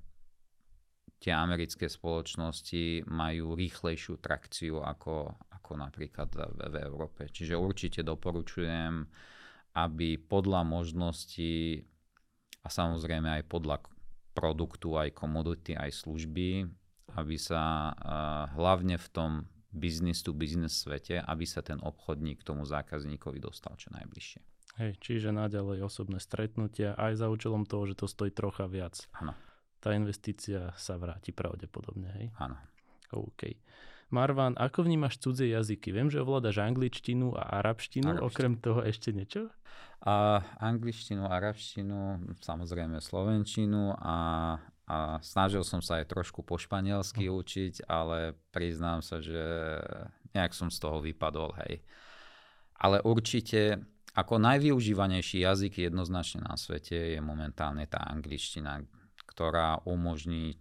tie 1.18 1.34
americké 1.34 1.90
spoločnosti 1.90 3.10
majú 3.10 3.58
rýchlejšiu 3.58 4.22
trakciu 4.22 4.78
ako, 4.78 5.34
ako 5.66 5.82
napríklad 5.82 6.30
v, 6.70 6.76
Európe. 6.86 7.26
Čiže 7.26 7.58
určite 7.58 8.06
doporučujem, 8.06 9.10
aby 9.74 10.22
podľa 10.22 10.62
možností 10.62 11.82
a 12.62 12.70
samozrejme 12.70 13.42
aj 13.42 13.44
podľa 13.50 13.82
produktu, 14.38 14.94
aj 14.94 15.18
komodity, 15.18 15.74
aj 15.74 16.06
služby, 16.06 16.70
aby 17.18 17.36
sa 17.42 17.90
hlavne 18.54 19.02
v 19.02 19.08
tom 19.10 19.32
business 19.74 20.22
to 20.22 20.38
business 20.38 20.86
svete, 20.86 21.18
aby 21.18 21.50
sa 21.50 21.66
ten 21.66 21.82
obchodník 21.82 22.46
k 22.46 22.48
tomu 22.54 22.62
zákazníkovi 22.64 23.42
dostal 23.42 23.74
čo 23.76 23.90
najbližšie. 23.98 24.40
Hej, 24.76 25.00
čiže 25.00 25.32
naďalej 25.32 25.88
osobné 25.88 26.20
stretnutia 26.20 26.94
aj 27.00 27.26
za 27.26 27.28
účelom 27.32 27.64
toho, 27.64 27.90
že 27.90 27.96
to 27.98 28.06
stojí 28.12 28.30
trocha 28.30 28.70
viac. 28.70 29.08
Áno. 29.18 29.34
Tá 29.80 29.96
investícia 29.96 30.76
sa 30.76 31.00
vráti 31.00 31.32
pravdepodobne, 31.32 32.10
hej? 32.22 32.28
Áno. 32.38 32.60
OK. 33.16 33.56
Marvan, 34.16 34.56
ako 34.56 34.88
vnímaš 34.88 35.20
cudzie 35.20 35.52
jazyky? 35.52 35.92
Viem, 35.92 36.08
že 36.08 36.24
ovládaš 36.24 36.64
angličtinu 36.64 37.36
a 37.36 37.60
arabštinu, 37.60 38.16
arabštinu. 38.16 38.28
okrem 38.32 38.54
toho 38.56 38.80
ešte 38.88 39.12
niečo? 39.12 39.52
A 40.08 40.40
angličtinu, 40.64 41.28
arabštinu, 41.28 42.32
samozrejme 42.40 43.04
slovenčinu 43.04 43.92
a, 44.00 44.18
a 44.88 45.20
snažil 45.20 45.68
som 45.68 45.84
sa 45.84 46.00
aj 46.00 46.16
trošku 46.16 46.48
po 46.48 46.56
španielsky 46.56 47.28
hm. 47.28 47.34
učiť, 47.36 47.74
ale 47.92 48.40
priznám 48.56 49.04
sa, 49.04 49.20
že 49.20 49.44
nejak 50.32 50.56
som 50.56 50.72
z 50.72 50.80
toho 50.80 51.04
vypadol, 51.04 51.52
hej. 51.68 51.84
Ale 52.80 53.04
určite 53.04 53.84
ako 54.16 54.40
najvyužívanejší 54.40 55.44
jazyk 55.44 55.92
jednoznačne 55.92 56.48
na 56.48 56.56
svete 56.56 57.20
je 57.20 57.20
momentálne 57.20 57.84
tá 57.84 58.00
angličtina, 58.08 58.80
ktorá 59.28 59.84
umožní 59.84 60.56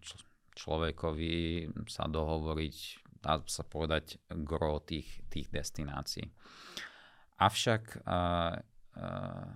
človekovi 0.54 1.68
sa 1.86 2.10
dohovoriť 2.10 3.03
dá 3.24 3.40
sa 3.48 3.64
povedať, 3.64 4.20
gro 4.44 4.84
tých, 4.84 5.24
tých 5.32 5.48
destinácií. 5.48 6.28
Avšak 7.40 8.04
uh, 8.04 8.60
uh, 9.00 9.48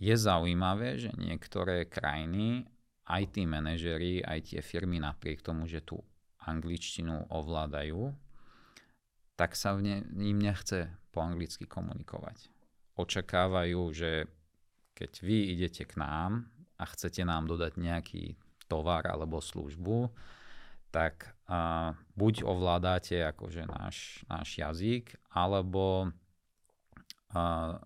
je 0.00 0.14
zaujímavé, 0.16 0.96
že 0.96 1.12
niektoré 1.20 1.84
krajiny, 1.84 2.64
aj 3.06 3.22
tí 3.36 3.46
manažeri, 3.46 4.24
aj 4.24 4.50
tie 4.50 4.60
firmy 4.64 4.98
napriek 4.98 5.44
tomu, 5.44 5.68
že 5.68 5.84
tú 5.84 6.00
angličtinu 6.42 7.30
ovládajú, 7.30 8.10
tak 9.36 9.54
sa 9.54 9.76
v 9.76 9.84
ne, 9.84 9.96
im 10.16 10.40
nechce 10.40 10.90
po 11.12 11.20
anglicky 11.22 11.68
komunikovať. 11.68 12.48
Očakávajú, 12.96 13.82
že 13.92 14.26
keď 14.96 15.12
vy 15.20 15.38
idete 15.52 15.84
k 15.84 16.00
nám 16.00 16.48
a 16.80 16.84
chcete 16.88 17.20
nám 17.22 17.44
dodať 17.44 17.76
nejaký 17.76 18.24
tovar 18.66 19.04
alebo 19.06 19.44
službu, 19.44 20.10
tak 20.96 21.36
uh, 21.52 21.92
buď 22.16 22.48
ovládate 22.48 23.20
akože 23.36 23.68
náš, 23.68 24.24
náš 24.32 24.48
jazyk, 24.56 25.12
alebo 25.28 26.08
uh, 26.08 27.76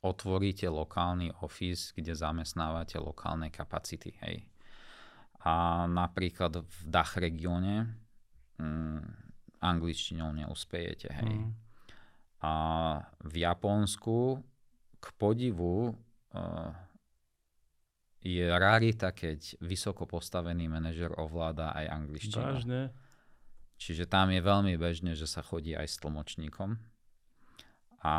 otvoríte 0.00 0.64
lokálny 0.72 1.28
office, 1.44 1.92
kde 1.92 2.16
zamestnávate 2.16 2.96
lokálne 2.96 3.52
kapacity. 3.52 4.16
Hej. 4.24 4.48
A 5.44 5.84
napríklad 5.84 6.64
v 6.64 6.78
Dach 6.88 7.20
regióne 7.20 8.00
um, 8.56 9.04
angličtinou 9.60 10.32
neuspejete. 10.32 11.12
Hej. 11.12 11.36
Mm. 11.44 11.52
A 12.40 12.52
v 13.20 13.34
Japonsku 13.44 14.40
k 15.00 15.06
podivu 15.20 15.92
uh, 15.92 16.72
je 18.24 18.48
rarita, 18.48 19.12
keď 19.12 19.60
vysoko 19.60 20.08
postavený 20.08 20.64
manažer 20.72 21.12
ovláda 21.12 21.76
aj 21.76 21.86
angličtinu. 21.92 22.40
Vážne? 22.40 22.80
Čiže 23.76 24.08
tam 24.08 24.32
je 24.32 24.40
veľmi 24.40 24.80
bežné, 24.80 25.12
že 25.12 25.28
sa 25.28 25.44
chodí 25.44 25.76
aj 25.76 25.84
s 25.84 26.00
tlmočníkom. 26.00 26.80
A, 28.04 28.16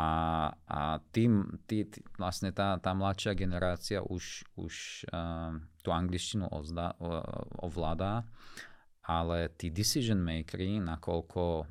a 0.66 0.98
tým, 1.10 1.62
tý, 1.66 1.90
tý, 1.90 2.02
vlastne 2.18 2.54
tá, 2.54 2.78
tá 2.78 2.94
mladšia 2.94 3.34
generácia 3.34 3.98
už, 4.02 4.46
už 4.58 5.06
uh, 5.10 5.58
tú 5.82 5.90
angličtinu 5.90 6.50
ozda, 6.50 6.94
uh, 6.98 7.22
ovláda, 7.62 8.26
ale 9.06 9.50
tí 9.54 9.70
decision 9.70 10.22
makery, 10.22 10.82
nakoľko 10.82 11.66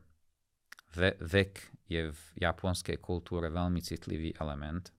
ve, 0.95 1.11
vek 1.19 1.53
je 1.91 2.11
v 2.11 2.21
japonskej 2.39 2.99
kultúre 3.03 3.51
veľmi 3.51 3.83
citlivý 3.83 4.31
element, 4.39 4.91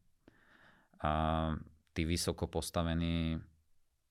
a 1.00 1.52
tí 1.96 2.04
vysoko 2.04 2.44
postavení 2.52 3.40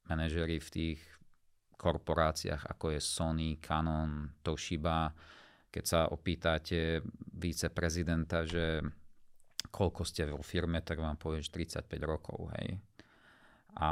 manažeri 0.10 0.58
v 0.58 0.70
tých 0.74 1.00
korporáciách, 1.78 2.66
ako 2.66 2.98
je 2.98 3.00
Sony, 3.04 3.50
Canon, 3.62 4.34
Toshiba, 4.42 5.14
keď 5.70 5.84
sa 5.86 6.00
opýtate 6.10 7.06
viceprezidenta, 7.36 8.42
že 8.48 8.82
koľko 9.70 10.02
ste 10.08 10.26
vo 10.32 10.42
firme, 10.42 10.82
tak 10.82 10.98
vám 10.98 11.20
povieš 11.20 11.52
35 11.54 11.86
rokov, 12.02 12.50
hej. 12.58 12.80
A 13.76 13.92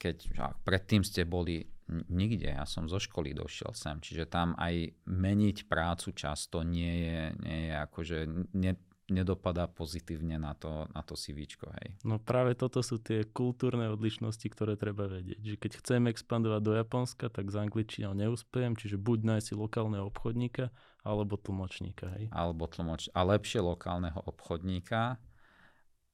keď 0.00 0.16
a 0.40 0.46
predtým 0.56 1.04
ste 1.04 1.28
boli 1.28 1.68
nikde, 2.10 2.50
ja 2.50 2.64
som 2.66 2.90
zo 2.90 2.98
školy 2.98 3.36
došiel 3.36 3.70
sem, 3.76 4.00
čiže 4.02 4.26
tam 4.26 4.56
aj 4.58 5.04
meniť 5.06 5.70
prácu 5.70 6.16
často 6.16 6.64
nie 6.66 7.06
je, 7.06 7.20
nie 7.44 7.60
je 7.70 7.74
akože, 7.76 8.18
ne, 8.56 8.72
nedopadá 9.06 9.70
pozitívne 9.70 10.34
na 10.34 10.58
to, 10.58 10.90
na 10.90 11.02
to 11.06 11.14
CVčko. 11.14 11.70
Hej. 11.78 11.88
No 12.02 12.18
práve 12.18 12.58
toto 12.58 12.82
sú 12.82 12.98
tie 12.98 13.22
kultúrne 13.22 13.86
odlišnosti, 13.94 14.46
ktoré 14.50 14.74
treba 14.74 15.06
vedieť. 15.06 15.54
Že 15.54 15.56
keď 15.62 15.72
chcem 15.78 16.02
expandovať 16.10 16.60
do 16.62 16.72
Japonska, 16.74 17.30
tak 17.30 17.54
z 17.54 17.62
angličtinou 17.62 18.18
neúspejem, 18.18 18.74
čiže 18.74 18.98
buď 18.98 19.18
nájsť 19.22 19.46
si 19.46 19.54
lokálneho 19.54 20.10
obchodníka, 20.10 20.74
alebo 21.06 21.38
tlmočníka. 21.38 22.10
Hej. 22.18 22.34
Alebo 22.34 22.66
tlmoč. 22.66 23.06
A 23.14 23.22
lepšie 23.22 23.62
lokálneho 23.62 24.18
obchodníka. 24.26 25.22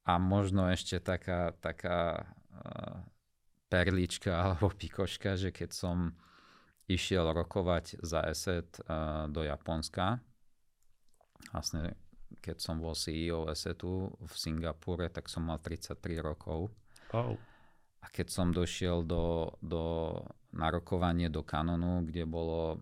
A 0.05 0.13
možno 0.21 0.69
ešte 0.69 1.01
taká, 1.01 1.57
taká 1.57 2.29
uh, 2.53 3.01
perlička 3.73 4.37
alebo 4.45 4.69
pikoška, 4.69 5.33
že 5.33 5.49
keď 5.49 5.73
som 5.73 6.13
išiel 6.85 7.25
rokovať 7.25 8.05
za 8.05 8.21
ESET 8.29 8.85
uh, 8.85 9.25
do 9.33 9.41
Japonska, 9.41 10.21
vlastne 11.49 11.97
keď 12.39 12.57
som 12.57 12.79
bol 12.79 12.97
CEO 12.97 13.49
Esetu 13.51 14.09
v 14.17 14.33
Singapúre, 14.33 15.09
tak 15.09 15.29
som 15.29 15.45
mal 15.45 15.59
33 15.59 15.99
rokov. 16.23 16.71
Oh. 17.13 17.37
A 18.03 18.05
keď 18.11 18.27
som 18.31 18.51
došiel 18.51 19.07
do, 19.07 19.53
do 19.63 20.17
narokovanie 20.51 21.31
do 21.31 21.45
kanonu, 21.45 22.03
kde 22.03 22.27
bolo, 22.27 22.81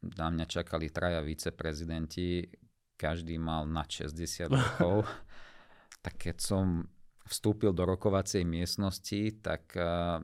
na 0.00 0.32
mňa 0.32 0.46
čakali 0.48 0.88
traja 0.88 1.20
viceprezidenti, 1.20 2.48
každý 2.96 3.36
mal 3.36 3.68
na 3.68 3.84
60 3.84 4.48
rokov, 4.54 5.04
tak 6.00 6.14
keď 6.18 6.36
som 6.40 6.86
vstúpil 7.26 7.70
do 7.70 7.86
rokovacej 7.86 8.42
miestnosti, 8.42 9.42
tak 9.42 9.74
uh, 9.78 10.18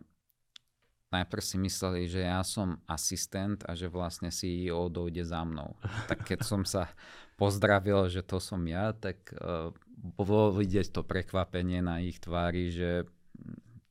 najprv 1.09 1.43
si 1.43 1.57
mysleli, 1.57 2.05
že 2.05 2.25
ja 2.25 2.45
som 2.45 2.81
asistent 2.85 3.65
a 3.65 3.73
že 3.73 3.89
vlastne 3.89 4.29
CEO 4.29 4.93
dojde 4.93 5.25
za 5.25 5.41
mnou. 5.45 5.77
Tak 6.07 6.29
keď 6.29 6.41
som 6.45 6.63
sa 6.69 6.93
pozdravil, 7.41 8.13
že 8.13 8.21
to 8.21 8.37
som 8.43 8.61
ja, 8.69 8.93
tak 8.93 9.33
uh, 9.39 9.73
bolo 9.97 10.53
vidieť 10.53 10.93
to 10.93 11.03
prekvapenie 11.07 11.81
na 11.81 12.05
ich 12.05 12.21
tvári, 12.21 12.69
že 12.69 13.09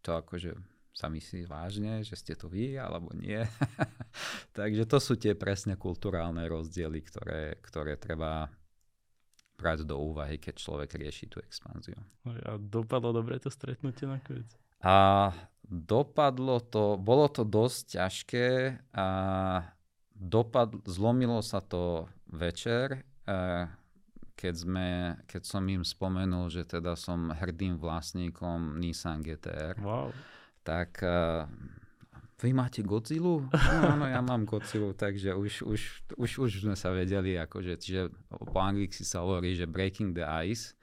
to 0.05 0.19
akože 0.19 0.53
sa 0.97 1.13
myslí 1.13 1.45
vážne, 1.45 2.01
že 2.01 2.17
ste 2.17 2.33
to 2.33 2.49
vy, 2.49 2.73
alebo 2.73 3.13
nie. 3.13 3.37
Takže 4.57 4.89
to 4.89 4.97
sú 4.97 5.13
tie 5.13 5.37
presne 5.37 5.77
kulturálne 5.77 6.41
rozdiely, 6.49 7.05
ktoré, 7.05 7.61
ktoré 7.61 8.01
treba 8.01 8.49
brať 9.57 9.85
do 9.85 9.97
úvahy, 9.97 10.41
keď 10.41 10.57
človek 10.57 10.97
rieši 10.97 11.25
tú 11.29 11.37
expanziu. 11.41 11.97
A 12.25 12.57
dopadlo 12.57 13.13
dobre 13.13 13.37
to 13.37 13.49
stretnutie 13.49 14.09
nakoniec? 14.09 14.49
A 14.83 15.29
dopadlo 15.67 16.63
to, 16.63 16.95
bolo 16.95 17.27
to 17.27 17.43
dosť 17.43 17.99
ťažké 17.99 18.47
a 18.95 19.07
dopad, 20.15 20.73
zlomilo 20.87 21.43
sa 21.43 21.59
to 21.59 22.07
večer, 22.29 23.03
keď, 24.37 24.53
sme, 24.53 24.87
keď 25.25 25.41
som 25.43 25.63
im 25.67 25.83
spomenul, 25.83 26.47
že 26.47 26.63
teda 26.63 26.95
som 26.95 27.33
hrdým 27.33 27.81
vlastníkom 27.81 28.79
Nissan 28.79 29.25
GTR, 29.25 29.81
wow. 29.81 30.13
tak 30.61 31.03
vy 32.37 32.53
máte 32.53 32.85
Godzilla? 32.85 33.49
No, 33.49 33.81
áno, 33.97 34.05
ja 34.05 34.21
mám 34.21 34.45
Godzilla, 34.45 34.93
takže 34.93 35.33
už, 35.33 35.65
už, 35.65 35.81
už, 36.21 36.29
už 36.45 36.51
sme 36.69 36.77
sa 36.77 36.93
vedeli, 36.93 37.33
akože, 37.33 37.81
čiže 37.81 38.13
po 38.29 38.61
anglicky 38.61 39.01
sa 39.01 39.25
hovorí, 39.25 39.57
že 39.57 39.65
breaking 39.65 40.13
the 40.13 40.25
ice, 40.45 40.77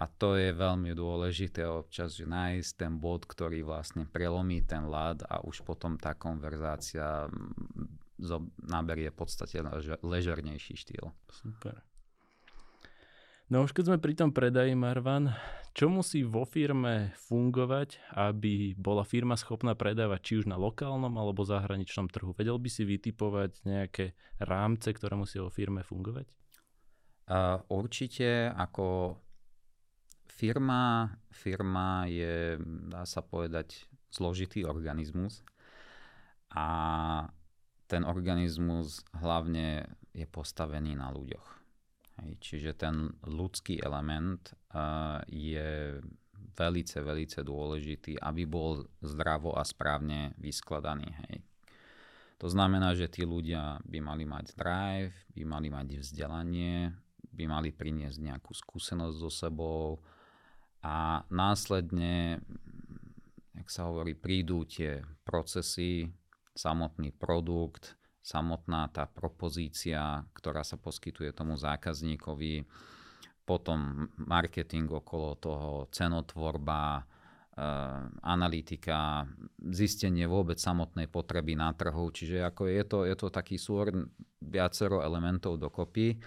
a 0.00 0.08
to 0.08 0.40
je 0.40 0.56
veľmi 0.56 0.96
dôležité 0.96 1.68
občas, 1.68 2.16
že 2.16 2.24
nájsť 2.24 2.70
ten 2.72 2.96
bod, 2.96 3.28
ktorý 3.28 3.60
vlastne 3.60 4.08
prelomí 4.08 4.64
ten 4.64 4.88
lad 4.88 5.20
a 5.28 5.44
už 5.44 5.60
potom 5.60 6.00
tá 6.00 6.16
konverzácia 6.16 7.28
naberie 8.64 9.12
v 9.12 9.18
podstate 9.20 9.60
ležernejší 10.00 10.72
štýl. 10.72 11.12
Super. 11.28 11.84
No 13.52 13.66
už 13.68 13.76
keď 13.76 13.92
sme 13.92 13.98
pri 14.00 14.14
tom 14.16 14.30
predaji, 14.32 14.72
Marvan, 14.72 15.36
čo 15.76 15.92
musí 15.92 16.24
vo 16.24 16.48
firme 16.48 17.12
fungovať, 17.28 18.00
aby 18.16 18.78
bola 18.78 19.04
firma 19.04 19.36
schopná 19.36 19.76
predávať 19.76 20.20
či 20.22 20.32
už 20.40 20.46
na 20.48 20.56
lokálnom 20.56 21.12
alebo 21.12 21.44
zahraničnom 21.44 22.08
trhu? 22.08 22.32
Vedel 22.32 22.56
by 22.56 22.70
si 22.72 22.88
vytipovať 22.88 23.68
nejaké 23.68 24.16
rámce, 24.40 24.94
ktoré 24.96 25.18
musí 25.18 25.36
vo 25.42 25.52
firme 25.52 25.84
fungovať? 25.84 26.30
Uh, 27.30 27.62
určite 27.68 28.54
ako 28.54 29.18
firma, 30.30 31.10
firma 31.28 32.06
je, 32.06 32.56
dá 32.88 33.02
sa 33.04 33.20
povedať, 33.20 33.84
zložitý 34.10 34.66
organizmus 34.66 35.42
a 36.50 36.66
ten 37.86 38.06
organizmus 38.06 39.02
hlavne 39.18 39.86
je 40.14 40.26
postavený 40.26 40.98
na 40.98 41.10
ľuďoch. 41.10 41.48
Hej, 42.22 42.30
čiže 42.42 42.70
ten 42.78 43.10
ľudský 43.26 43.82
element 43.82 44.42
uh, 44.74 45.22
je 45.26 45.98
velice, 46.58 46.98
velice 47.00 47.40
dôležitý, 47.40 48.18
aby 48.18 48.44
bol 48.44 48.84
zdravo 49.00 49.54
a 49.56 49.62
správne 49.64 50.34
vyskladaný. 50.36 51.08
Hej. 51.26 51.42
To 52.40 52.48
znamená, 52.48 52.96
že 52.96 53.08
tí 53.08 53.22
ľudia 53.24 53.80
by 53.84 53.98
mali 54.00 54.24
mať 54.24 54.56
drive, 54.56 55.14
by 55.32 55.42
mali 55.44 55.68
mať 55.68 56.00
vzdelanie, 56.00 56.92
by 57.30 57.44
mali 57.46 57.70
priniesť 57.70 58.18
nejakú 58.20 58.52
skúsenosť 58.52 59.16
so 59.16 59.30
sebou 59.30 60.00
a 60.80 61.24
následne, 61.28 62.40
jak 63.52 63.68
sa 63.68 63.88
hovorí, 63.92 64.16
prídu 64.16 64.64
tie 64.64 65.04
procesy, 65.28 66.08
samotný 66.56 67.12
produkt, 67.12 68.00
samotná 68.20 68.88
tá 68.92 69.04
propozícia, 69.08 70.24
ktorá 70.36 70.64
sa 70.64 70.80
poskytuje 70.80 71.32
tomu 71.32 71.56
zákazníkovi, 71.56 72.64
potom 73.44 74.08
marketing 74.16 74.86
okolo 74.88 75.36
toho, 75.36 75.70
cenotvorba, 75.90 77.00
e, 77.00 77.02
analytika, 78.22 79.26
zistenie 79.58 80.30
vôbec 80.30 80.60
samotnej 80.60 81.10
potreby 81.10 81.58
na 81.58 81.74
trhu. 81.74 82.12
Čiže 82.14 82.46
ako 82.46 82.62
je 82.70 82.82
to, 82.86 82.98
je 83.08 83.14
to 83.18 83.28
taký 83.28 83.58
súr 83.58 83.90
viacero 84.38 85.02
elementov 85.02 85.58
dokopy, 85.58 86.20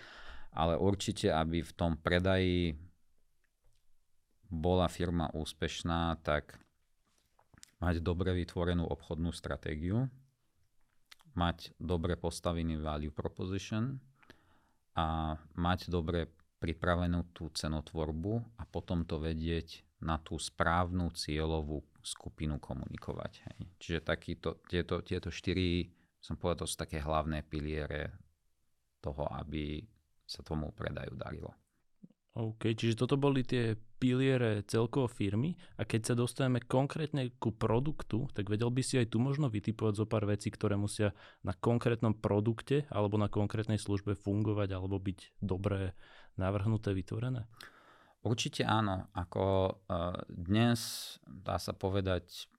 ale 0.54 0.76
určite, 0.78 1.32
aby 1.32 1.64
v 1.64 1.72
tom 1.74 1.96
predaji 1.98 2.76
bola 4.54 4.86
firma 4.86 5.34
úspešná, 5.34 6.22
tak 6.22 6.62
mať 7.82 8.00
dobre 8.00 8.32
vytvorenú 8.38 8.86
obchodnú 8.86 9.34
stratégiu, 9.34 10.08
mať 11.34 11.74
dobre 11.82 12.14
postavený 12.16 12.78
value 12.78 13.12
proposition 13.12 13.98
a 14.94 15.36
mať 15.58 15.90
dobre 15.90 16.30
pripravenú 16.62 17.36
tú 17.36 17.52
cenotvorbu 17.52 18.62
a 18.62 18.64
potom 18.64 19.04
to 19.04 19.20
vedieť 19.20 19.84
na 20.00 20.16
tú 20.22 20.40
správnu 20.40 21.12
cieľovú 21.12 21.84
skupinu 22.00 22.60
komunikovať. 22.60 23.32
Hej. 23.44 23.60
Čiže 23.80 24.00
takýto, 24.00 24.50
tieto, 24.68 25.04
tieto 25.04 25.28
štyri, 25.28 25.92
som 26.24 26.40
povedal, 26.40 26.64
to 26.64 26.72
sú 26.72 26.78
také 26.80 27.04
hlavné 27.04 27.44
piliere 27.44 28.16
toho, 29.04 29.28
aby 29.36 29.84
sa 30.24 30.40
tomu 30.40 30.72
predaju 30.72 31.16
darilo. 31.20 31.52
OK, 32.34 32.74
čiže 32.74 32.96
toto 32.98 33.20
boli 33.20 33.44
tie 33.44 33.76
piliere 34.04 34.68
celkovo 34.68 35.08
firmy 35.08 35.56
a 35.80 35.88
keď 35.88 36.12
sa 36.12 36.16
dostaneme 36.20 36.60
konkrétne 36.60 37.32
ku 37.40 37.56
produktu, 37.56 38.28
tak 38.36 38.52
vedel 38.52 38.68
by 38.68 38.84
si 38.84 39.00
aj 39.00 39.16
tu 39.16 39.24
možno 39.24 39.48
vytipovať 39.48 40.04
zo 40.04 40.04
pár 40.04 40.28
vecí, 40.28 40.52
ktoré 40.52 40.76
musia 40.76 41.16
na 41.40 41.56
konkrétnom 41.56 42.12
produkte 42.12 42.84
alebo 42.92 43.16
na 43.16 43.32
konkrétnej 43.32 43.80
službe 43.80 44.20
fungovať 44.20 44.76
alebo 44.76 45.00
byť 45.00 45.40
dobré 45.40 45.96
navrhnuté, 46.36 46.92
vytvorené? 46.92 47.48
Určite 48.28 48.68
áno. 48.68 49.08
Ako 49.16 49.44
uh, 49.72 50.20
dnes 50.28 51.16
dá 51.24 51.56
sa 51.56 51.72
povedať, 51.72 52.52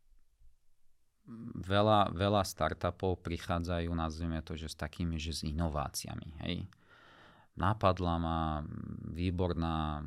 veľa, 1.61 2.17
veľa 2.17 2.41
startupov 2.41 3.21
prichádzajú, 3.21 3.93
nazvime 3.93 4.41
to, 4.41 4.57
že 4.57 4.73
s 4.73 4.77
takými, 4.81 5.21
že 5.21 5.37
s 5.37 5.45
inováciami. 5.45 6.41
Hej 6.49 6.65
napadla 7.55 8.15
ma 8.19 8.39
výborná 9.15 10.03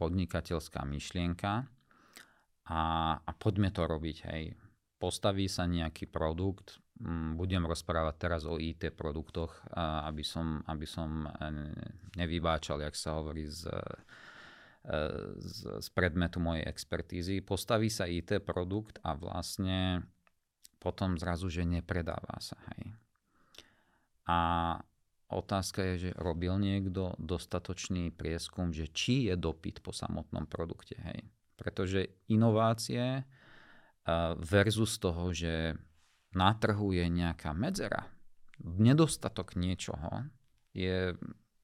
podnikateľská 0.00 0.80
myšlienka 0.88 1.68
a, 2.72 2.82
a 3.20 3.30
poďme 3.36 3.68
to 3.68 3.84
robiť. 3.84 4.16
Hej. 4.32 4.56
Postaví 4.96 5.44
sa 5.52 5.68
nejaký 5.68 6.08
produkt, 6.08 6.80
budem 7.36 7.64
rozprávať 7.64 8.14
teraz 8.20 8.42
o 8.44 8.60
IT 8.60 8.92
produktoch, 8.92 9.56
aby 10.04 10.20
som, 10.20 10.60
aby 10.68 10.84
som 10.84 11.24
e, 11.24 11.30
nevybáčal, 12.20 12.84
jak 12.84 12.92
sa 12.92 13.16
hovorí, 13.16 13.48
z, 13.48 13.72
e, 13.72 15.00
z, 15.40 15.58
z 15.80 15.88
predmetu 15.96 16.44
mojej 16.44 16.68
expertízy. 16.68 17.40
Postaví 17.40 17.88
sa 17.88 18.04
IT 18.04 18.44
produkt 18.44 19.00
a 19.00 19.16
vlastne 19.16 20.04
potom 20.76 21.16
zrazu, 21.16 21.48
že 21.48 21.64
nepredáva 21.64 22.36
sa. 22.36 22.60
Hej. 22.76 22.92
A 24.28 24.38
Otázka 25.30 25.94
je, 25.94 26.10
že 26.10 26.10
robil 26.18 26.58
niekto 26.58 27.14
dostatočný 27.22 28.10
prieskum, 28.10 28.74
že 28.74 28.90
či 28.90 29.30
je 29.30 29.34
dopyt 29.38 29.78
po 29.78 29.94
samotnom 29.94 30.50
produkte. 30.50 30.98
Hej. 30.98 31.22
Pretože 31.54 32.18
inovácie 32.26 33.22
versus 34.42 34.98
toho, 34.98 35.30
že 35.30 35.78
na 36.34 36.50
trhu 36.58 36.90
je 36.94 37.06
nejaká 37.06 37.54
medzera, 37.54 38.10
nedostatok 38.58 39.54
niečoho, 39.54 40.26
je 40.74 41.14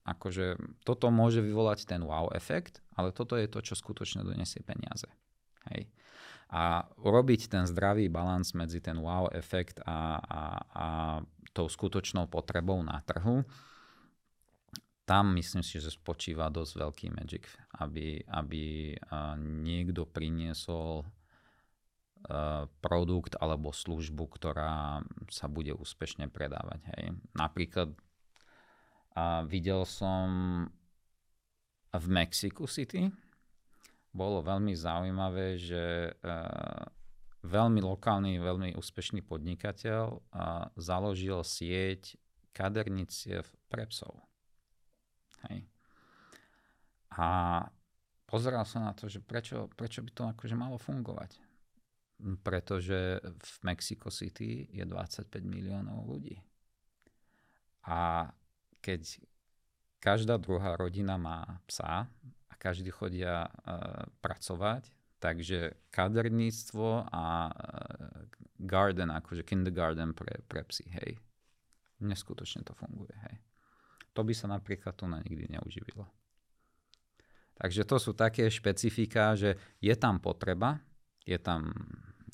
akože 0.07 0.79
toto 0.87 1.11
môže 1.11 1.43
vyvolať 1.43 1.91
ten 1.91 2.03
wow 2.07 2.31
efekt, 2.31 2.79
ale 2.95 3.11
toto 3.11 3.35
je 3.35 3.51
to, 3.51 3.59
čo 3.59 3.75
skutočne 3.75 4.23
donesie 4.23 4.63
peniaze. 4.63 5.11
Hej. 5.75 5.91
A 6.47 6.87
urobiť 7.03 7.51
ten 7.51 7.67
zdravý 7.67 8.07
balans 8.07 8.55
medzi 8.55 8.79
ten 8.79 9.03
wow 9.03 9.27
efekt 9.35 9.83
a, 9.83 10.23
a, 10.23 10.43
a 10.71 10.87
tou 11.57 11.73
skutočnou 11.73 12.29
potrebou 12.29 12.77
na 12.85 13.01
trhu, 13.01 13.41
tam 15.09 15.33
myslím 15.39 15.65
si, 15.65 15.81
že 15.81 15.95
spočíva 15.95 16.53
dosť 16.53 16.73
veľký 16.77 17.07
magic, 17.15 17.49
aby, 17.81 18.21
aby 18.29 18.93
niekto 19.41 20.05
priniesol 20.05 21.09
produkt 22.83 23.39
alebo 23.39 23.71
službu, 23.71 24.27
ktorá 24.27 25.01
sa 25.31 25.47
bude 25.47 25.71
úspešne 25.73 26.27
predávať. 26.27 26.83
Hej. 26.93 27.15
Napríklad 27.39 27.95
a 29.17 29.41
videl 29.49 29.89
som 29.89 30.29
v 31.97 32.07
Mexico 32.13 32.69
City, 32.69 33.09
bolo 34.13 34.45
veľmi 34.45 34.77
zaujímavé, 34.77 35.57
že 35.57 36.13
veľmi 37.47 37.81
lokálny, 37.81 38.43
veľmi 38.43 38.75
úspešný 38.75 39.23
podnikateľ 39.23 40.21
a 40.35 40.69
založil 40.75 41.41
sieť 41.47 42.19
kaderniciev 42.51 43.47
pre 43.71 43.87
psov. 43.87 44.19
Hej. 45.49 45.69
A 47.15 47.29
pozeral 48.27 48.67
som 48.67 48.83
na 48.83 48.93
to, 48.93 49.07
že 49.07 49.23
prečo, 49.23 49.71
prečo 49.77 50.03
by 50.03 50.11
to 50.13 50.23
akože 50.33 50.57
malo 50.59 50.77
fungovať. 50.77 51.39
Pretože 52.41 53.21
v 53.21 53.55
Mexico 53.63 54.09
City 54.09 54.67
je 54.73 54.85
25 54.89 55.29
miliónov 55.45 56.09
ľudí. 56.09 56.41
A 57.87 58.33
keď 58.81 59.21
každá 60.01 60.41
druhá 60.41 60.75
rodina 60.81 61.21
má 61.21 61.61
psa 61.69 62.09
a 62.49 62.55
každý 62.57 62.89
chodia 62.89 63.47
uh, 63.47 64.09
pracovať, 64.25 64.96
Takže 65.17 65.89
kaderníctvo 65.91 67.09
a 67.09 67.49
e, 67.49 67.53
garden, 68.61 69.09
akože 69.11 69.43
kindergarten 69.43 70.13
pre, 70.13 70.45
pre 70.45 70.61
psy, 70.69 70.85
hej. 70.93 71.17
Neskutočne 72.05 72.65
to 72.65 72.77
funguje, 72.77 73.17
hej. 73.29 73.37
To 74.13 74.25
by 74.25 74.33
sa 74.37 74.49
napríklad 74.49 74.97
tu 74.97 75.09
na 75.09 75.21
nikdy 75.25 75.49
neuživilo. 75.57 76.05
Takže 77.57 77.89
to 77.89 77.97
sú 77.97 78.13
také 78.13 78.53
špecifika, 78.53 79.33
že 79.33 79.57
je 79.81 79.95
tam 79.97 80.21
potreba, 80.21 80.77
je 81.25 81.41
tam 81.41 81.73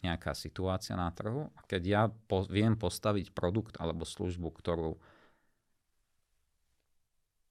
nejaká 0.02 0.34
situácia 0.34 0.98
na 0.98 1.06
trhu 1.14 1.46
a 1.54 1.60
keď 1.70 1.82
ja 1.86 2.02
po, 2.10 2.42
viem 2.42 2.74
postaviť 2.74 3.30
produkt 3.30 3.78
alebo 3.78 4.02
službu, 4.02 4.50
ktorú 4.50 4.98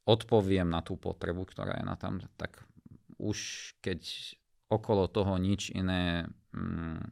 odpoviem 0.03 0.67
na 0.67 0.83
tú 0.83 0.99
potrebu, 0.99 1.47
ktorá 1.47 1.79
je 1.79 1.85
na 1.87 1.95
tam, 1.95 2.19
tak 2.35 2.59
už 3.15 3.71
keď 3.79 4.03
okolo 4.71 5.11
toho 5.11 5.35
nič 5.35 5.75
iné 5.75 6.31
mm, 6.55 7.03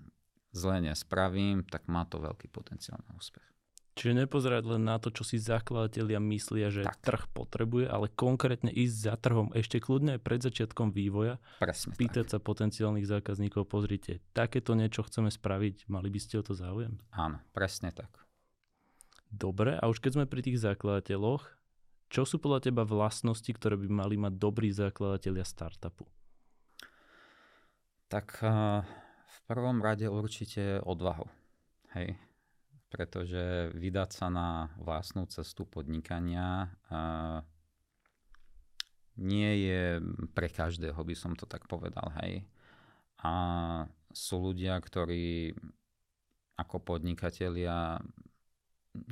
zle 0.55 0.79
nespravím, 0.79 1.67
tak 1.67 1.91
má 1.91 2.07
to 2.07 2.23
veľký 2.23 2.47
potenciál 2.47 3.03
na 3.05 3.19
úspech. 3.19 3.43
Čiže 3.99 4.15
nepozerať 4.15 4.63
len 4.63 4.87
na 4.87 4.95
to, 4.95 5.11
čo 5.11 5.27
si 5.27 5.35
zakladatelia 5.35 6.23
myslia, 6.23 6.71
že 6.71 6.87
tak. 6.87 7.03
trh 7.03 7.23
potrebuje, 7.35 7.91
ale 7.91 8.07
konkrétne 8.07 8.71
ísť 8.71 8.95
za 8.95 9.15
trhom 9.19 9.51
ešte 9.51 9.83
kľudne 9.83 10.15
aj 10.15 10.21
pred 10.23 10.39
začiatkom 10.39 10.95
vývoja. 10.95 11.35
Presne 11.59 11.99
pýtať 11.99 12.31
tak. 12.31 12.31
sa 12.31 12.37
potenciálnych 12.39 13.03
zákazníkov, 13.03 13.67
pozrite, 13.67 14.23
takéto 14.31 14.71
niečo 14.71 15.03
chceme 15.03 15.27
spraviť, 15.27 15.91
mali 15.91 16.07
by 16.07 16.19
ste 16.23 16.39
o 16.39 16.43
to 16.47 16.55
záujem? 16.55 16.95
Áno, 17.11 17.43
presne 17.51 17.91
tak. 17.91 18.07
Dobre, 19.27 19.75
a 19.75 19.83
už 19.91 19.99
keď 19.99 20.15
sme 20.15 20.25
pri 20.31 20.47
tých 20.47 20.63
zakladateľoch, 20.63 21.43
čo 22.07 22.23
sú 22.23 22.39
podľa 22.39 22.71
teba 22.71 22.87
vlastnosti, 22.87 23.51
ktoré 23.51 23.75
by 23.75 23.87
mali 23.91 24.15
mať 24.15 24.33
dobrí 24.39 24.71
zakladatelia 24.71 25.43
startupu? 25.43 26.07
Tak 28.09 28.41
v 29.29 29.37
prvom 29.45 29.85
rade 29.85 30.09
určite 30.09 30.81
odvahu. 30.81 31.29
Hej. 31.93 32.17
Pretože 32.89 33.69
vydať 33.77 34.09
sa 34.09 34.33
na 34.33 34.73
vlastnú 34.81 35.29
cestu 35.29 35.69
podnikania 35.69 36.73
nie 39.19 39.51
je 39.69 40.01
pre 40.33 40.49
každého, 40.49 40.97
by 40.97 41.13
som 41.13 41.37
to 41.37 41.45
tak 41.45 41.69
povedal. 41.69 42.09
Hej. 42.25 42.49
A 43.21 43.33
sú 44.09 44.41
ľudia, 44.41 44.73
ktorí 44.81 45.53
ako 46.57 46.81
podnikatelia 46.81 48.01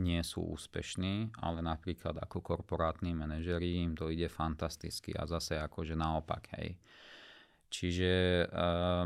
nie 0.01 0.25
sú 0.25 0.41
úspešní, 0.57 1.37
ale 1.37 1.61
napríklad 1.61 2.17
ako 2.17 2.41
korporátni 2.41 3.13
manažeri 3.13 3.77
im 3.77 3.93
to 3.93 4.09
ide 4.09 4.25
fantasticky 4.25 5.13
a 5.13 5.29
zase 5.29 5.61
akože 5.61 5.93
naopak, 5.93 6.49
hej. 6.57 6.81
Čiže 7.67 8.45
uh, 8.47 9.05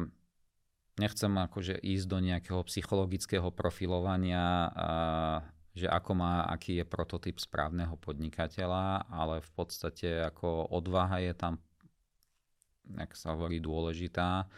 nechcem 1.01 1.33
akože 1.33 1.81
ísť 1.81 2.05
do 2.05 2.19
nejakého 2.21 2.61
psychologického 2.65 3.49
profilovania, 3.49 4.45
uh, 4.69 5.37
že 5.71 5.87
ako 5.87 6.11
má, 6.19 6.45
aký 6.51 6.83
je 6.83 6.85
prototyp 6.85 7.39
správneho 7.39 7.95
podnikateľa, 7.95 9.07
ale 9.07 9.39
v 9.39 9.51
podstate 9.55 10.19
ako 10.27 10.67
odvaha 10.67 11.23
je 11.23 11.33
tam, 11.33 11.53
jak 12.91 13.11
sa 13.15 13.33
hovorí, 13.33 13.63
dôležitá. 13.63 14.51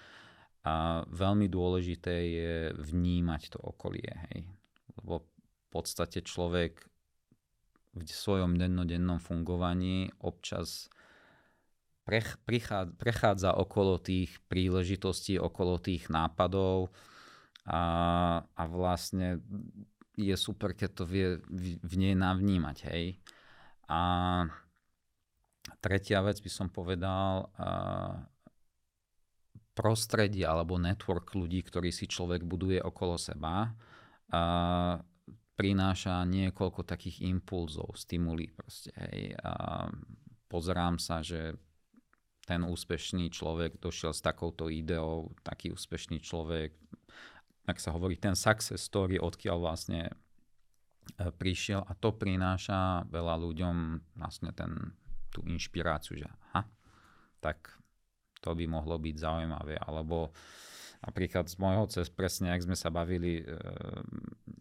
A 0.63 1.03
veľmi 1.11 1.51
dôležité 1.51 2.15
je 2.33 2.53
vnímať 2.79 3.53
to 3.53 3.59
okolie. 3.59 4.07
Hej. 4.31 4.47
Lebo 4.95 5.27
v 5.27 5.67
podstate 5.69 6.23
človek 6.23 6.87
v 7.93 8.09
svojom 8.09 8.57
dennodennom 8.57 9.21
fungovaní 9.21 10.09
občas 10.23 10.89
prechádza 12.03 13.55
okolo 13.55 13.95
tých 13.99 14.35
príležitostí, 14.51 15.39
okolo 15.39 15.79
tých 15.79 16.11
nápadov 16.11 16.91
a, 17.63 17.83
a 18.43 18.63
vlastne 18.67 19.39
je 20.13 20.35
super, 20.35 20.75
keď 20.75 20.89
to 20.93 21.03
vie 21.07 21.39
v, 21.47 21.79
v 21.79 21.93
nej 21.97 22.13
navnímať. 22.13 22.77
Hej. 22.91 23.17
A 23.87 24.01
tretia 25.79 26.19
vec 26.21 26.43
by 26.43 26.51
som 26.51 26.67
povedal, 26.67 27.49
a, 27.55 28.27
prostredie 29.73 30.45
alebo 30.45 30.77
network 30.77 31.33
ľudí, 31.33 31.65
ktorý 31.65 31.89
si 31.89 32.05
človek 32.05 32.45
buduje 32.45 32.83
okolo 32.83 33.15
seba, 33.15 33.73
a, 34.29 34.43
prináša 35.55 36.25
niekoľko 36.27 36.83
takých 36.83 37.23
impulzov, 37.25 37.95
stimulí 37.95 38.51
proste. 38.51 38.91
Hej. 38.93 39.39
A, 39.39 39.87
pozerám 40.51 41.01
sa, 41.01 41.25
že 41.25 41.57
ten 42.43 42.61
úspešný 42.67 43.31
človek 43.31 43.79
došiel 43.79 44.11
s 44.11 44.19
takouto 44.19 44.67
ideou, 44.67 45.31
taký 45.47 45.71
úspešný 45.71 46.19
človek, 46.19 46.75
ak 47.63 47.79
sa 47.79 47.95
hovorí, 47.95 48.19
ten 48.19 48.35
success 48.35 48.83
story, 48.83 49.15
odkiaľ 49.15 49.57
vlastne 49.63 50.11
e, 50.11 50.13
prišiel 51.31 51.87
a 51.87 51.95
to 51.95 52.11
prináša 52.11 53.07
veľa 53.07 53.39
ľuďom 53.39 53.75
vlastne 54.19 54.51
ten, 54.51 54.91
tú 55.31 55.39
inšpiráciu, 55.47 56.19
že 56.19 56.27
aha, 56.51 56.67
tak 57.39 57.71
to 58.43 58.51
by 58.51 58.67
mohlo 58.67 58.99
byť 58.99 59.15
zaujímavé. 59.15 59.79
Alebo 59.79 60.35
napríklad 61.07 61.47
z 61.47 61.55
môjho 61.63 61.87
cez 61.87 62.11
presne, 62.11 62.51
ak 62.51 62.67
sme 62.67 62.75
sa 62.75 62.91
bavili, 62.91 63.39
e, 63.39 63.45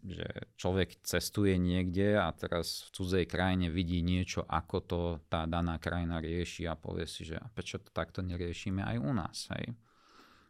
že 0.03 0.27
človek 0.59 0.99
cestuje 0.99 1.55
niekde 1.55 2.19
a 2.19 2.27
teraz 2.35 2.91
v 2.91 2.99
cudzej 2.99 3.25
krajine 3.25 3.71
vidí 3.71 4.03
niečo, 4.03 4.43
ako 4.43 4.77
to 4.83 4.99
tá 5.31 5.47
daná 5.47 5.79
krajina 5.79 6.19
rieši 6.19 6.67
a 6.67 6.75
povie 6.75 7.07
si, 7.07 7.23
že 7.23 7.39
prečo 7.55 7.79
to 7.79 7.87
takto 7.95 8.19
neriešime 8.19 8.83
aj 8.83 8.97
u 8.99 9.11
nás. 9.15 9.47
Hej? 9.55 9.71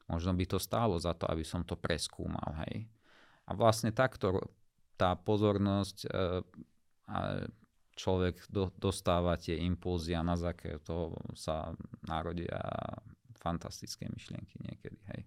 Možno 0.09 0.33
by 0.33 0.45
to 0.49 0.57
stálo 0.57 0.97
za 0.97 1.13
to, 1.13 1.29
aby 1.29 1.45
som 1.45 1.61
to 1.61 1.77
preskúmal. 1.77 2.65
Hej? 2.65 2.89
A 3.45 3.53
vlastne 3.53 3.93
takto 3.93 4.41
tá 4.97 5.13
pozornosť 5.13 5.97
e, 6.05 6.07
a 7.09 7.17
človek 7.93 8.49
do, 8.49 8.73
dostáva 8.73 9.37
tie 9.37 9.57
impulzy 9.61 10.17
a 10.17 10.25
na 10.25 10.33
základe 10.33 10.81
toho 10.81 11.13
sa 11.37 11.77
narodia 12.01 12.57
fantastické 13.37 14.09
myšlienky 14.09 14.57
niekedy. 14.65 14.97
Hej. 15.13 15.21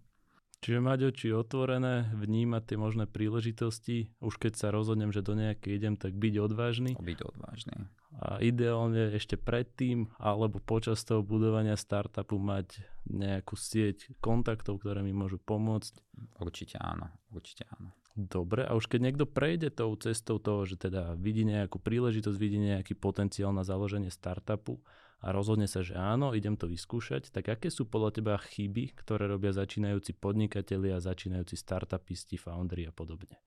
Čiže 0.67 0.83
mať 0.83 1.15
oči 1.15 1.31
otvorené, 1.31 2.11
vnímať 2.11 2.75
tie 2.75 2.75
možné 2.75 3.07
príležitosti, 3.07 4.11
už 4.19 4.35
keď 4.35 4.59
sa 4.59 4.75
rozhodnem, 4.75 5.15
že 5.15 5.23
do 5.23 5.39
nejakej 5.39 5.79
idem, 5.79 5.95
tak 5.95 6.19
byť 6.19 6.35
odvážny. 6.43 6.99
Byť 6.99 7.21
odvážny. 7.23 7.87
A 8.19 8.43
ideálne 8.43 9.15
ešte 9.15 9.39
predtým 9.39 10.11
alebo 10.19 10.59
počas 10.59 11.07
toho 11.07 11.23
budovania 11.23 11.79
startupu 11.79 12.43
mať 12.43 12.83
nejakú 13.07 13.55
sieť 13.55 14.11
kontaktov, 14.19 14.83
ktoré 14.83 15.07
mi 15.07 15.15
môžu 15.15 15.39
pomôcť. 15.39 16.03
Určite 16.43 16.83
áno, 16.83 17.15
určite 17.31 17.63
áno. 17.79 17.95
Dobre, 18.19 18.67
a 18.67 18.75
už 18.75 18.91
keď 18.91 19.01
niekto 19.07 19.25
prejde 19.31 19.71
tou 19.71 19.95
cestou 19.95 20.43
toho, 20.43 20.67
že 20.67 20.75
teda 20.75 21.15
vidí 21.15 21.47
nejakú 21.47 21.79
príležitosť, 21.79 22.39
vidí 22.43 22.59
nejaký 22.59 22.99
potenciál 22.99 23.55
na 23.55 23.63
založenie 23.63 24.11
startupu 24.11 24.83
a 25.25 25.33
rozhodne 25.33 25.65
sa, 25.65 25.81
že 25.81 25.97
áno, 25.97 26.37
idem 26.37 26.55
to 26.61 26.69
vyskúšať, 26.69 27.33
tak 27.33 27.49
aké 27.49 27.73
sú 27.73 27.89
podľa 27.89 28.21
teba 28.21 28.35
chyby, 28.37 28.93
ktoré 29.01 29.25
robia 29.27 29.51
začínajúci 29.57 30.13
podnikatelia, 30.17 31.01
začínajúci 31.01 31.57
startupisti, 31.57 32.37
foundry 32.37 32.85
a 32.85 32.93
podobne? 32.93 33.41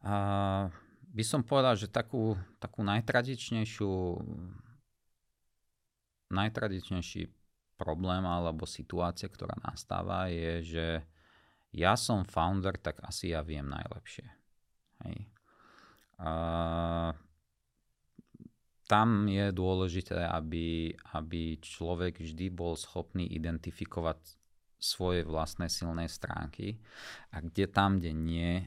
A 0.00 0.16
by 1.12 1.24
som 1.26 1.44
povedal, 1.44 1.76
že 1.76 1.92
takú, 1.92 2.40
takú 2.56 2.80
najtradičnejšiu 2.80 3.92
najtradičnejší 6.30 7.26
problém 7.74 8.22
alebo 8.22 8.64
situácia, 8.64 9.26
ktorá 9.26 9.58
nastáva, 9.60 10.30
je, 10.30 10.52
že 10.62 10.86
ja 11.74 11.98
som 11.98 12.22
founder, 12.22 12.78
tak 12.78 13.02
asi 13.02 13.34
ja 13.34 13.42
viem 13.42 13.66
najlepšie. 13.66 14.26
Hej. 15.06 15.18
A 16.20 16.30
tam 18.90 19.30
je 19.30 19.54
dôležité, 19.54 20.18
aby, 20.18 20.90
aby 21.14 21.62
človek 21.62 22.18
vždy 22.18 22.50
bol 22.50 22.74
schopný 22.74 23.22
identifikovať 23.22 24.18
svoje 24.82 25.22
vlastné 25.22 25.70
silné 25.70 26.10
stránky 26.10 26.82
a 27.30 27.38
kde 27.38 27.70
tam, 27.70 28.02
kde 28.02 28.10
nie, 28.10 28.66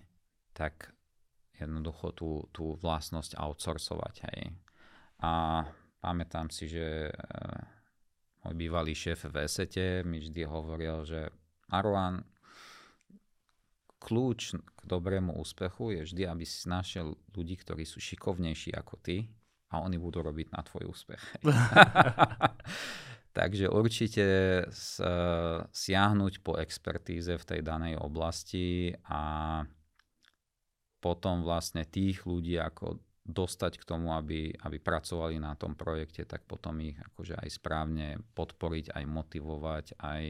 tak 0.55 0.95
jednoducho 1.59 2.15
tú, 2.15 2.47
tú 2.55 2.79
vlastnosť 2.79 3.35
outsourcovať. 3.35 4.15
Hej. 4.31 4.55
A 5.27 5.65
pamätám 5.99 6.47
si, 6.47 6.71
že 6.71 7.11
e, 7.11 7.13
môj 8.47 8.55
bývalý 8.55 8.95
šéf 8.95 9.27
v 9.27 9.43
Esete 9.43 10.07
mi 10.07 10.23
vždy 10.23 10.47
hovoril, 10.47 11.03
že 11.03 11.27
Arwan, 11.67 12.23
kľúč 13.99 14.55
k 14.55 14.81
dobrému 14.87 15.35
úspechu 15.35 15.99
je 15.99 16.01
vždy, 16.07 16.23
aby 16.31 16.47
si 16.47 16.63
našiel 16.71 17.11
ľudí, 17.35 17.59
ktorí 17.59 17.83
sú 17.83 17.99
šikovnejší 17.99 18.71
ako 18.71 18.95
ty 19.03 19.27
a 19.73 19.81
oni 19.81 19.97
budú 19.97 20.21
robiť 20.21 20.53
na 20.53 20.61
tvoj 20.61 20.93
úspech. 20.93 21.21
Takže 23.33 23.65
určite 23.73 24.25
s, 24.69 25.01
siahnuť 25.73 26.45
po 26.45 26.53
expertíze 26.61 27.33
v 27.33 27.47
tej 27.49 27.65
danej 27.65 27.97
oblasti 27.97 28.93
a 29.09 29.65
potom 31.01 31.41
vlastne 31.41 31.81
tých 31.83 32.29
ľudí 32.29 32.61
ako 32.61 33.01
dostať 33.25 33.81
k 33.81 33.87
tomu, 33.89 34.13
aby, 34.13 34.53
aby 34.53 34.77
pracovali 34.77 35.41
na 35.41 35.57
tom 35.57 35.73
projekte, 35.73 36.29
tak 36.29 36.45
potom 36.45 36.77
ich 36.85 36.99
akože 36.99 37.33
aj 37.39 37.49
správne 37.49 38.07
podporiť, 38.37 38.93
aj 38.93 39.03
motivovať, 39.09 39.85
aj 39.97 40.23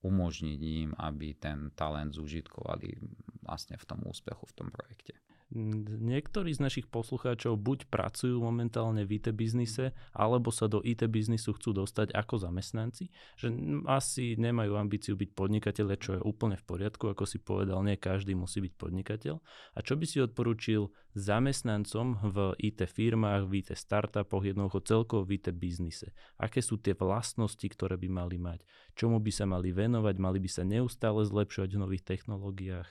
umožniť 0.00 0.60
im, 0.82 0.90
aby 0.96 1.36
ten 1.36 1.70
talent 1.76 2.16
zúžitkovali 2.16 2.98
vlastne 3.44 3.76
v 3.76 3.84
tom 3.84 4.00
úspechu 4.08 4.42
v 4.48 4.56
tom 4.56 4.68
projekte. 4.72 5.14
Niektorí 5.50 6.54
z 6.54 6.62
našich 6.62 6.86
poslucháčov 6.86 7.58
buď 7.58 7.90
pracujú 7.90 8.38
momentálne 8.38 9.02
v 9.02 9.18
IT 9.18 9.34
biznise, 9.34 9.90
alebo 10.14 10.54
sa 10.54 10.70
do 10.70 10.78
IT 10.86 11.02
biznisu 11.10 11.58
chcú 11.58 11.74
dostať 11.74 12.14
ako 12.14 12.38
zamestnanci, 12.38 13.10
že 13.34 13.50
asi 13.90 14.38
nemajú 14.38 14.78
ambíciu 14.78 15.18
byť 15.18 15.30
podnikateľe, 15.34 15.94
čo 15.98 16.10
je 16.14 16.22
úplne 16.22 16.54
v 16.54 16.62
poriadku, 16.62 17.10
ako 17.10 17.26
si 17.26 17.42
povedal, 17.42 17.82
nie 17.82 17.98
každý 17.98 18.38
musí 18.38 18.62
byť 18.62 18.74
podnikateľ. 18.78 19.42
A 19.74 19.78
čo 19.82 19.98
by 19.98 20.06
si 20.06 20.22
odporučil 20.22 20.86
zamestnancom 21.18 22.30
v 22.30 22.36
IT 22.62 22.86
firmách, 22.86 23.50
v 23.50 23.66
IT 23.66 23.74
startupoch, 23.74 24.46
jednoducho 24.46 24.86
celkovo 24.86 25.26
v 25.26 25.42
IT 25.42 25.50
biznise? 25.58 26.14
Aké 26.38 26.62
sú 26.62 26.78
tie 26.78 26.94
vlastnosti, 26.94 27.66
ktoré 27.66 27.98
by 27.98 28.06
mali 28.06 28.38
mať? 28.38 28.62
Čomu 28.94 29.18
by 29.18 29.34
sa 29.34 29.50
mali 29.50 29.74
venovať? 29.74 30.14
Mali 30.14 30.38
by 30.38 30.46
sa 30.46 30.62
neustále 30.62 31.26
zlepšovať 31.26 31.74
v 31.74 31.82
nových 31.82 32.06
technológiách 32.06 32.86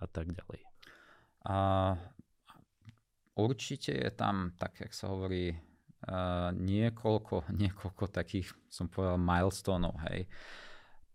a 0.00 0.08
tak 0.08 0.32
ďalej? 0.32 0.67
A 1.46 1.94
určite 3.38 3.94
je 3.94 4.10
tam, 4.10 4.56
tak 4.58 4.82
jak 4.82 4.90
sa 4.90 5.14
hovorí, 5.14 5.54
uh, 5.54 6.50
niekoľko, 6.54 7.50
niekoľko 7.62 8.04
takých, 8.10 8.50
som 8.66 8.90
povedal, 8.90 9.18
milestoneov, 9.20 9.94
hej. 10.10 10.26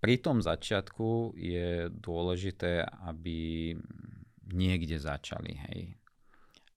Pri 0.03 0.19
tom 0.19 0.43
začiatku 0.43 1.39
je 1.39 1.87
dôležité, 1.87 2.83
aby 3.07 3.71
niekde 4.51 4.99
začali, 4.99 5.55
hej. 5.71 5.95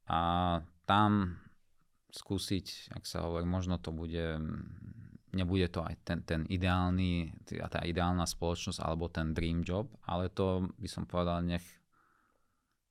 A 0.06 0.62
tam 0.86 1.34
skúsiť, 2.14 2.94
ak 2.94 3.04
sa 3.04 3.26
hovorí, 3.26 3.42
možno 3.42 3.82
to 3.82 3.90
bude, 3.90 4.38
nebude 5.34 5.68
to 5.68 5.82
aj 5.82 5.94
ten, 6.06 6.22
ten 6.22 6.42
ideálny, 6.46 7.34
tá 7.44 7.82
ideálna 7.82 8.24
spoločnosť 8.24 8.78
alebo 8.80 9.10
ten 9.10 9.34
dream 9.34 9.66
job, 9.66 9.90
ale 10.06 10.30
to 10.30 10.70
by 10.78 10.88
som 10.88 11.04
povedal, 11.04 11.42
nech 11.42 11.66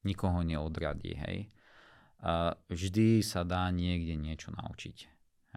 nikoho 0.06 0.46
neodradí, 0.46 1.18
hej. 1.18 1.50
A 2.22 2.56
vždy 2.72 3.22
sa 3.26 3.44
dá 3.44 3.70
niekde 3.74 4.15
niečo 4.15 4.54
naučiť, 4.54 4.98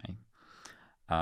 hej. 0.03 0.11
A 1.09 1.19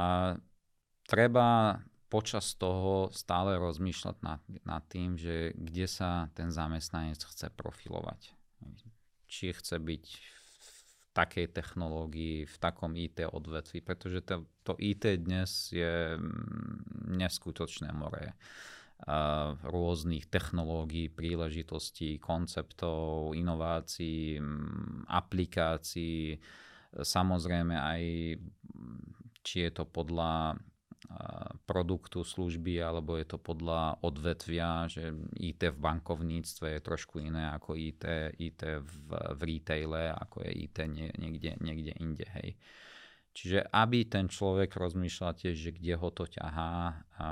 treba 1.07 1.79
počas 2.07 2.55
toho 2.55 3.11
stále 3.11 3.59
rozmýšľať 3.59 4.17
nad, 4.23 4.41
nad 4.63 4.83
tým, 4.87 5.19
že 5.19 5.51
kde 5.55 5.87
sa 5.87 6.31
ten 6.31 6.51
zamestnanec 6.51 7.19
chce 7.19 7.51
profilovať. 7.51 8.31
Či 9.27 9.51
chce 9.51 9.75
byť 9.75 10.05
v 10.07 10.71
takej 11.11 11.47
technológii, 11.51 12.47
v 12.47 12.55
takom 12.63 12.95
IT 12.95 13.27
odvetvi, 13.27 13.83
pretože 13.83 14.23
to, 14.23 14.47
to 14.63 14.79
IT 14.79 15.19
dnes 15.19 15.75
je 15.75 16.15
mm, 16.15 17.19
neskutočné 17.19 17.91
more 17.91 18.35
rôznych 19.61 20.25
technológií, 20.27 21.13
príležitostí, 21.13 22.17
konceptov, 22.17 23.37
inovácií, 23.37 24.41
aplikácií, 25.05 26.41
samozrejme 26.97 27.77
aj 27.77 28.03
či 29.45 29.57
je 29.63 29.71
to 29.71 29.85
podľa 29.85 30.57
produktu, 31.63 32.25
služby, 32.25 32.83
alebo 32.83 33.15
je 33.15 33.23
to 33.23 33.39
podľa 33.39 34.03
odvetvia, 34.03 34.91
že 34.91 35.15
IT 35.39 35.71
v 35.71 35.79
bankovníctve 35.79 36.77
je 36.77 36.81
trošku 36.83 37.23
iné 37.23 37.47
ako 37.55 37.79
IT, 37.79 38.03
IT 38.35 38.61
v, 38.83 38.91
v 39.15 39.41
retaile, 39.47 40.11
ako 40.11 40.43
je 40.43 40.51
IT 40.67 40.77
nie, 40.91 41.07
niekde, 41.15 41.55
niekde 41.63 41.93
inde. 41.95 42.27
Hej. 42.41 42.59
Čiže 43.31 43.71
aby 43.71 44.09
ten 44.09 44.27
človek 44.27 44.75
rozmýšľal 44.75 45.37
tiež, 45.37 45.55
že 45.55 45.71
kde 45.71 45.93
ho 45.95 46.09
to 46.11 46.27
ťahá 46.27 47.05
a, 47.15 47.29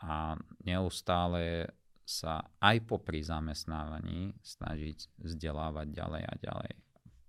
a 0.00 0.34
neustále 0.64 1.68
sa 2.10 2.42
aj 2.58 2.82
popri 2.90 3.22
zamestnávaní 3.22 4.34
snažiť 4.42 5.14
vzdelávať 5.20 5.86
ďalej 5.94 6.22
a 6.26 6.34
ďalej. 6.42 6.72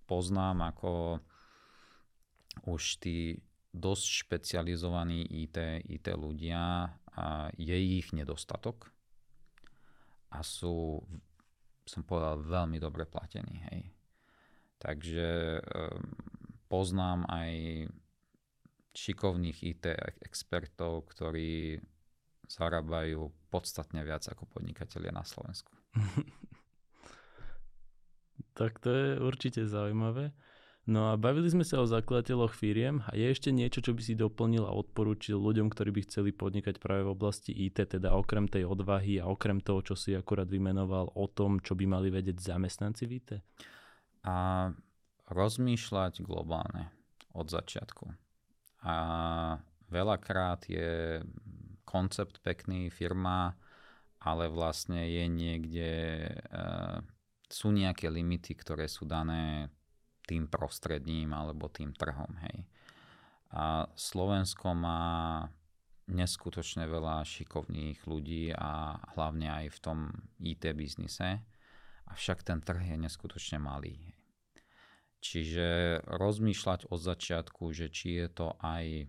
Poznám, 0.10 0.74
ako 0.74 1.22
už 2.66 2.84
tí 2.98 3.38
dosť 3.72 4.06
špecializovaní 4.26 5.24
IT, 5.48 5.86
IT 5.88 6.08
ľudia 6.18 6.92
a 7.16 7.52
je 7.56 7.78
ich 7.78 8.12
nedostatok 8.12 8.92
a 10.32 10.40
sú, 10.44 11.00
som 11.84 12.02
povedal, 12.04 12.40
veľmi 12.44 12.80
dobre 12.80 13.04
platení. 13.08 13.64
Hej. 13.72 13.82
Takže 14.80 15.60
um, 15.62 16.16
poznám 16.72 17.28
aj 17.28 17.52
šikovných 18.92 19.60
IT 19.64 19.86
expertov, 20.24 21.12
ktorí 21.12 21.80
zarábajú 22.52 23.32
podstatne 23.48 24.04
viac 24.04 24.28
ako 24.28 24.48
podnikatelia 24.52 25.16
na 25.16 25.24
Slovensku. 25.24 25.72
tak 28.60 28.80
to 28.84 28.90
je 28.92 29.08
určite 29.20 29.64
zaujímavé. 29.68 30.36
No 30.90 31.14
a 31.14 31.16
bavili 31.16 31.46
sme 31.46 31.62
sa 31.62 31.78
o 31.78 31.86
zakladateľoch 31.86 32.58
firiem 32.58 33.06
a 33.06 33.14
je 33.14 33.30
ešte 33.30 33.54
niečo, 33.54 33.86
čo 33.86 33.94
by 33.94 34.02
si 34.02 34.18
doplnil 34.18 34.66
a 34.66 34.74
odporúčil 34.74 35.38
ľuďom, 35.38 35.70
ktorí 35.70 35.94
by 35.94 36.02
chceli 36.10 36.34
podnikať 36.34 36.82
práve 36.82 37.06
v 37.06 37.14
oblasti 37.14 37.54
IT, 37.54 37.86
teda 37.86 38.18
okrem 38.18 38.50
tej 38.50 38.66
odvahy 38.66 39.22
a 39.22 39.30
okrem 39.30 39.62
toho, 39.62 39.86
čo 39.86 39.94
si 39.94 40.18
akurát 40.18 40.50
vymenoval 40.50 41.14
o 41.14 41.26
tom, 41.30 41.62
čo 41.62 41.78
by 41.78 41.86
mali 41.86 42.10
vedieť 42.10 42.34
zamestnanci 42.34 43.04
v 43.06 43.12
IT? 43.22 43.30
A 44.26 44.68
rozmýšľať 45.30 46.26
globálne 46.26 46.90
od 47.38 47.46
začiatku. 47.46 48.10
A 48.82 48.96
veľakrát 49.94 50.66
je 50.66 51.22
koncept 51.92 52.40
pekný, 52.40 52.88
firma, 52.88 53.60
ale 54.24 54.48
vlastne 54.48 55.04
je 55.12 55.26
niekde, 55.28 55.92
uh, 56.56 57.04
sú 57.52 57.76
nejaké 57.76 58.08
limity, 58.08 58.56
ktoré 58.56 58.88
sú 58.88 59.04
dané 59.04 59.68
tým 60.24 60.48
prostredím 60.48 61.36
alebo 61.36 61.68
tým 61.68 61.92
trhom. 61.92 62.32
Hej. 62.48 62.64
A 63.52 63.84
Slovensko 64.00 64.72
má 64.72 65.44
neskutočne 66.08 66.88
veľa 66.88 67.28
šikovných 67.28 68.08
ľudí 68.08 68.56
a 68.56 68.96
hlavne 69.16 69.52
aj 69.52 69.66
v 69.76 69.80
tom 69.84 70.00
IT 70.40 70.64
biznise, 70.76 71.44
avšak 72.08 72.44
ten 72.44 72.60
trh 72.64 72.96
je 72.96 72.98
neskutočne 73.00 73.60
malý. 73.60 74.00
Čiže 75.22 76.02
rozmýšľať 76.10 76.90
od 76.90 77.00
začiatku, 77.00 77.70
že 77.72 77.94
či 77.94 78.18
je 78.18 78.28
to 78.32 78.58
aj 78.58 79.06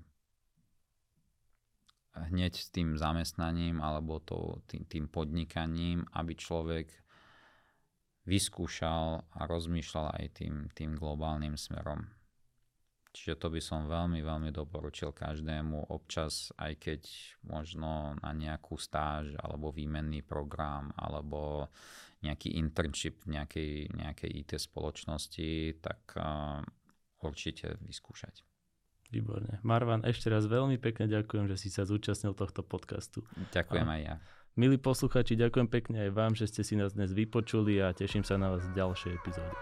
hneď 2.12 2.52
s 2.56 2.68
tým 2.68 3.00
zamestnaním 3.00 3.80
alebo 3.80 4.20
to, 4.20 4.60
tým, 4.68 4.84
tým 4.84 5.04
podnikaním, 5.08 6.04
aby 6.12 6.36
človek 6.36 6.92
vyskúšal 8.28 9.26
a 9.34 9.40
rozmýšľal 9.48 10.14
aj 10.20 10.26
tým, 10.38 10.54
tým 10.76 10.94
globálnym 10.94 11.58
smerom. 11.58 12.06
Čiže 13.12 13.36
to 13.36 13.52
by 13.52 13.60
som 13.60 13.92
veľmi, 13.92 14.24
veľmi 14.24 14.48
doporučil 14.56 15.12
každému 15.12 15.92
občas, 15.92 16.48
aj 16.56 16.80
keď 16.80 17.00
možno 17.44 18.16
na 18.24 18.32
nejakú 18.32 18.80
stáž 18.80 19.36
alebo 19.36 19.68
výmenný 19.68 20.24
program 20.24 20.96
alebo 20.96 21.68
nejaký 22.24 22.56
internship 22.56 23.20
v 23.28 23.36
nejakej, 23.36 23.72
nejakej 23.92 24.30
IT 24.32 24.50
spoločnosti, 24.56 25.82
tak 25.84 26.00
uh, 26.16 26.64
určite 27.20 27.76
vyskúšať. 27.84 28.51
Výborne. 29.12 29.60
Marvan, 29.60 30.08
ešte 30.08 30.32
raz 30.32 30.48
veľmi 30.48 30.80
pekne 30.80 31.04
ďakujem, 31.04 31.44
že 31.52 31.60
si 31.60 31.68
sa 31.68 31.84
zúčastnil 31.84 32.32
tohto 32.32 32.64
podcastu. 32.64 33.20
Ďakujem 33.52 33.88
a... 33.88 33.92
aj 33.92 34.00
ja. 34.00 34.14
Milí 34.56 34.80
posluchači, 34.80 35.36
ďakujem 35.36 35.68
pekne 35.68 36.08
aj 36.08 36.10
vám, 36.12 36.32
že 36.32 36.48
ste 36.48 36.64
si 36.64 36.76
nás 36.76 36.96
dnes 36.96 37.12
vypočuli 37.12 37.80
a 37.80 37.92
teším 37.92 38.24
sa 38.24 38.40
na 38.40 38.52
vás 38.52 38.64
v 38.68 38.76
ďalšej 38.76 39.12
epizóde. 39.16 39.52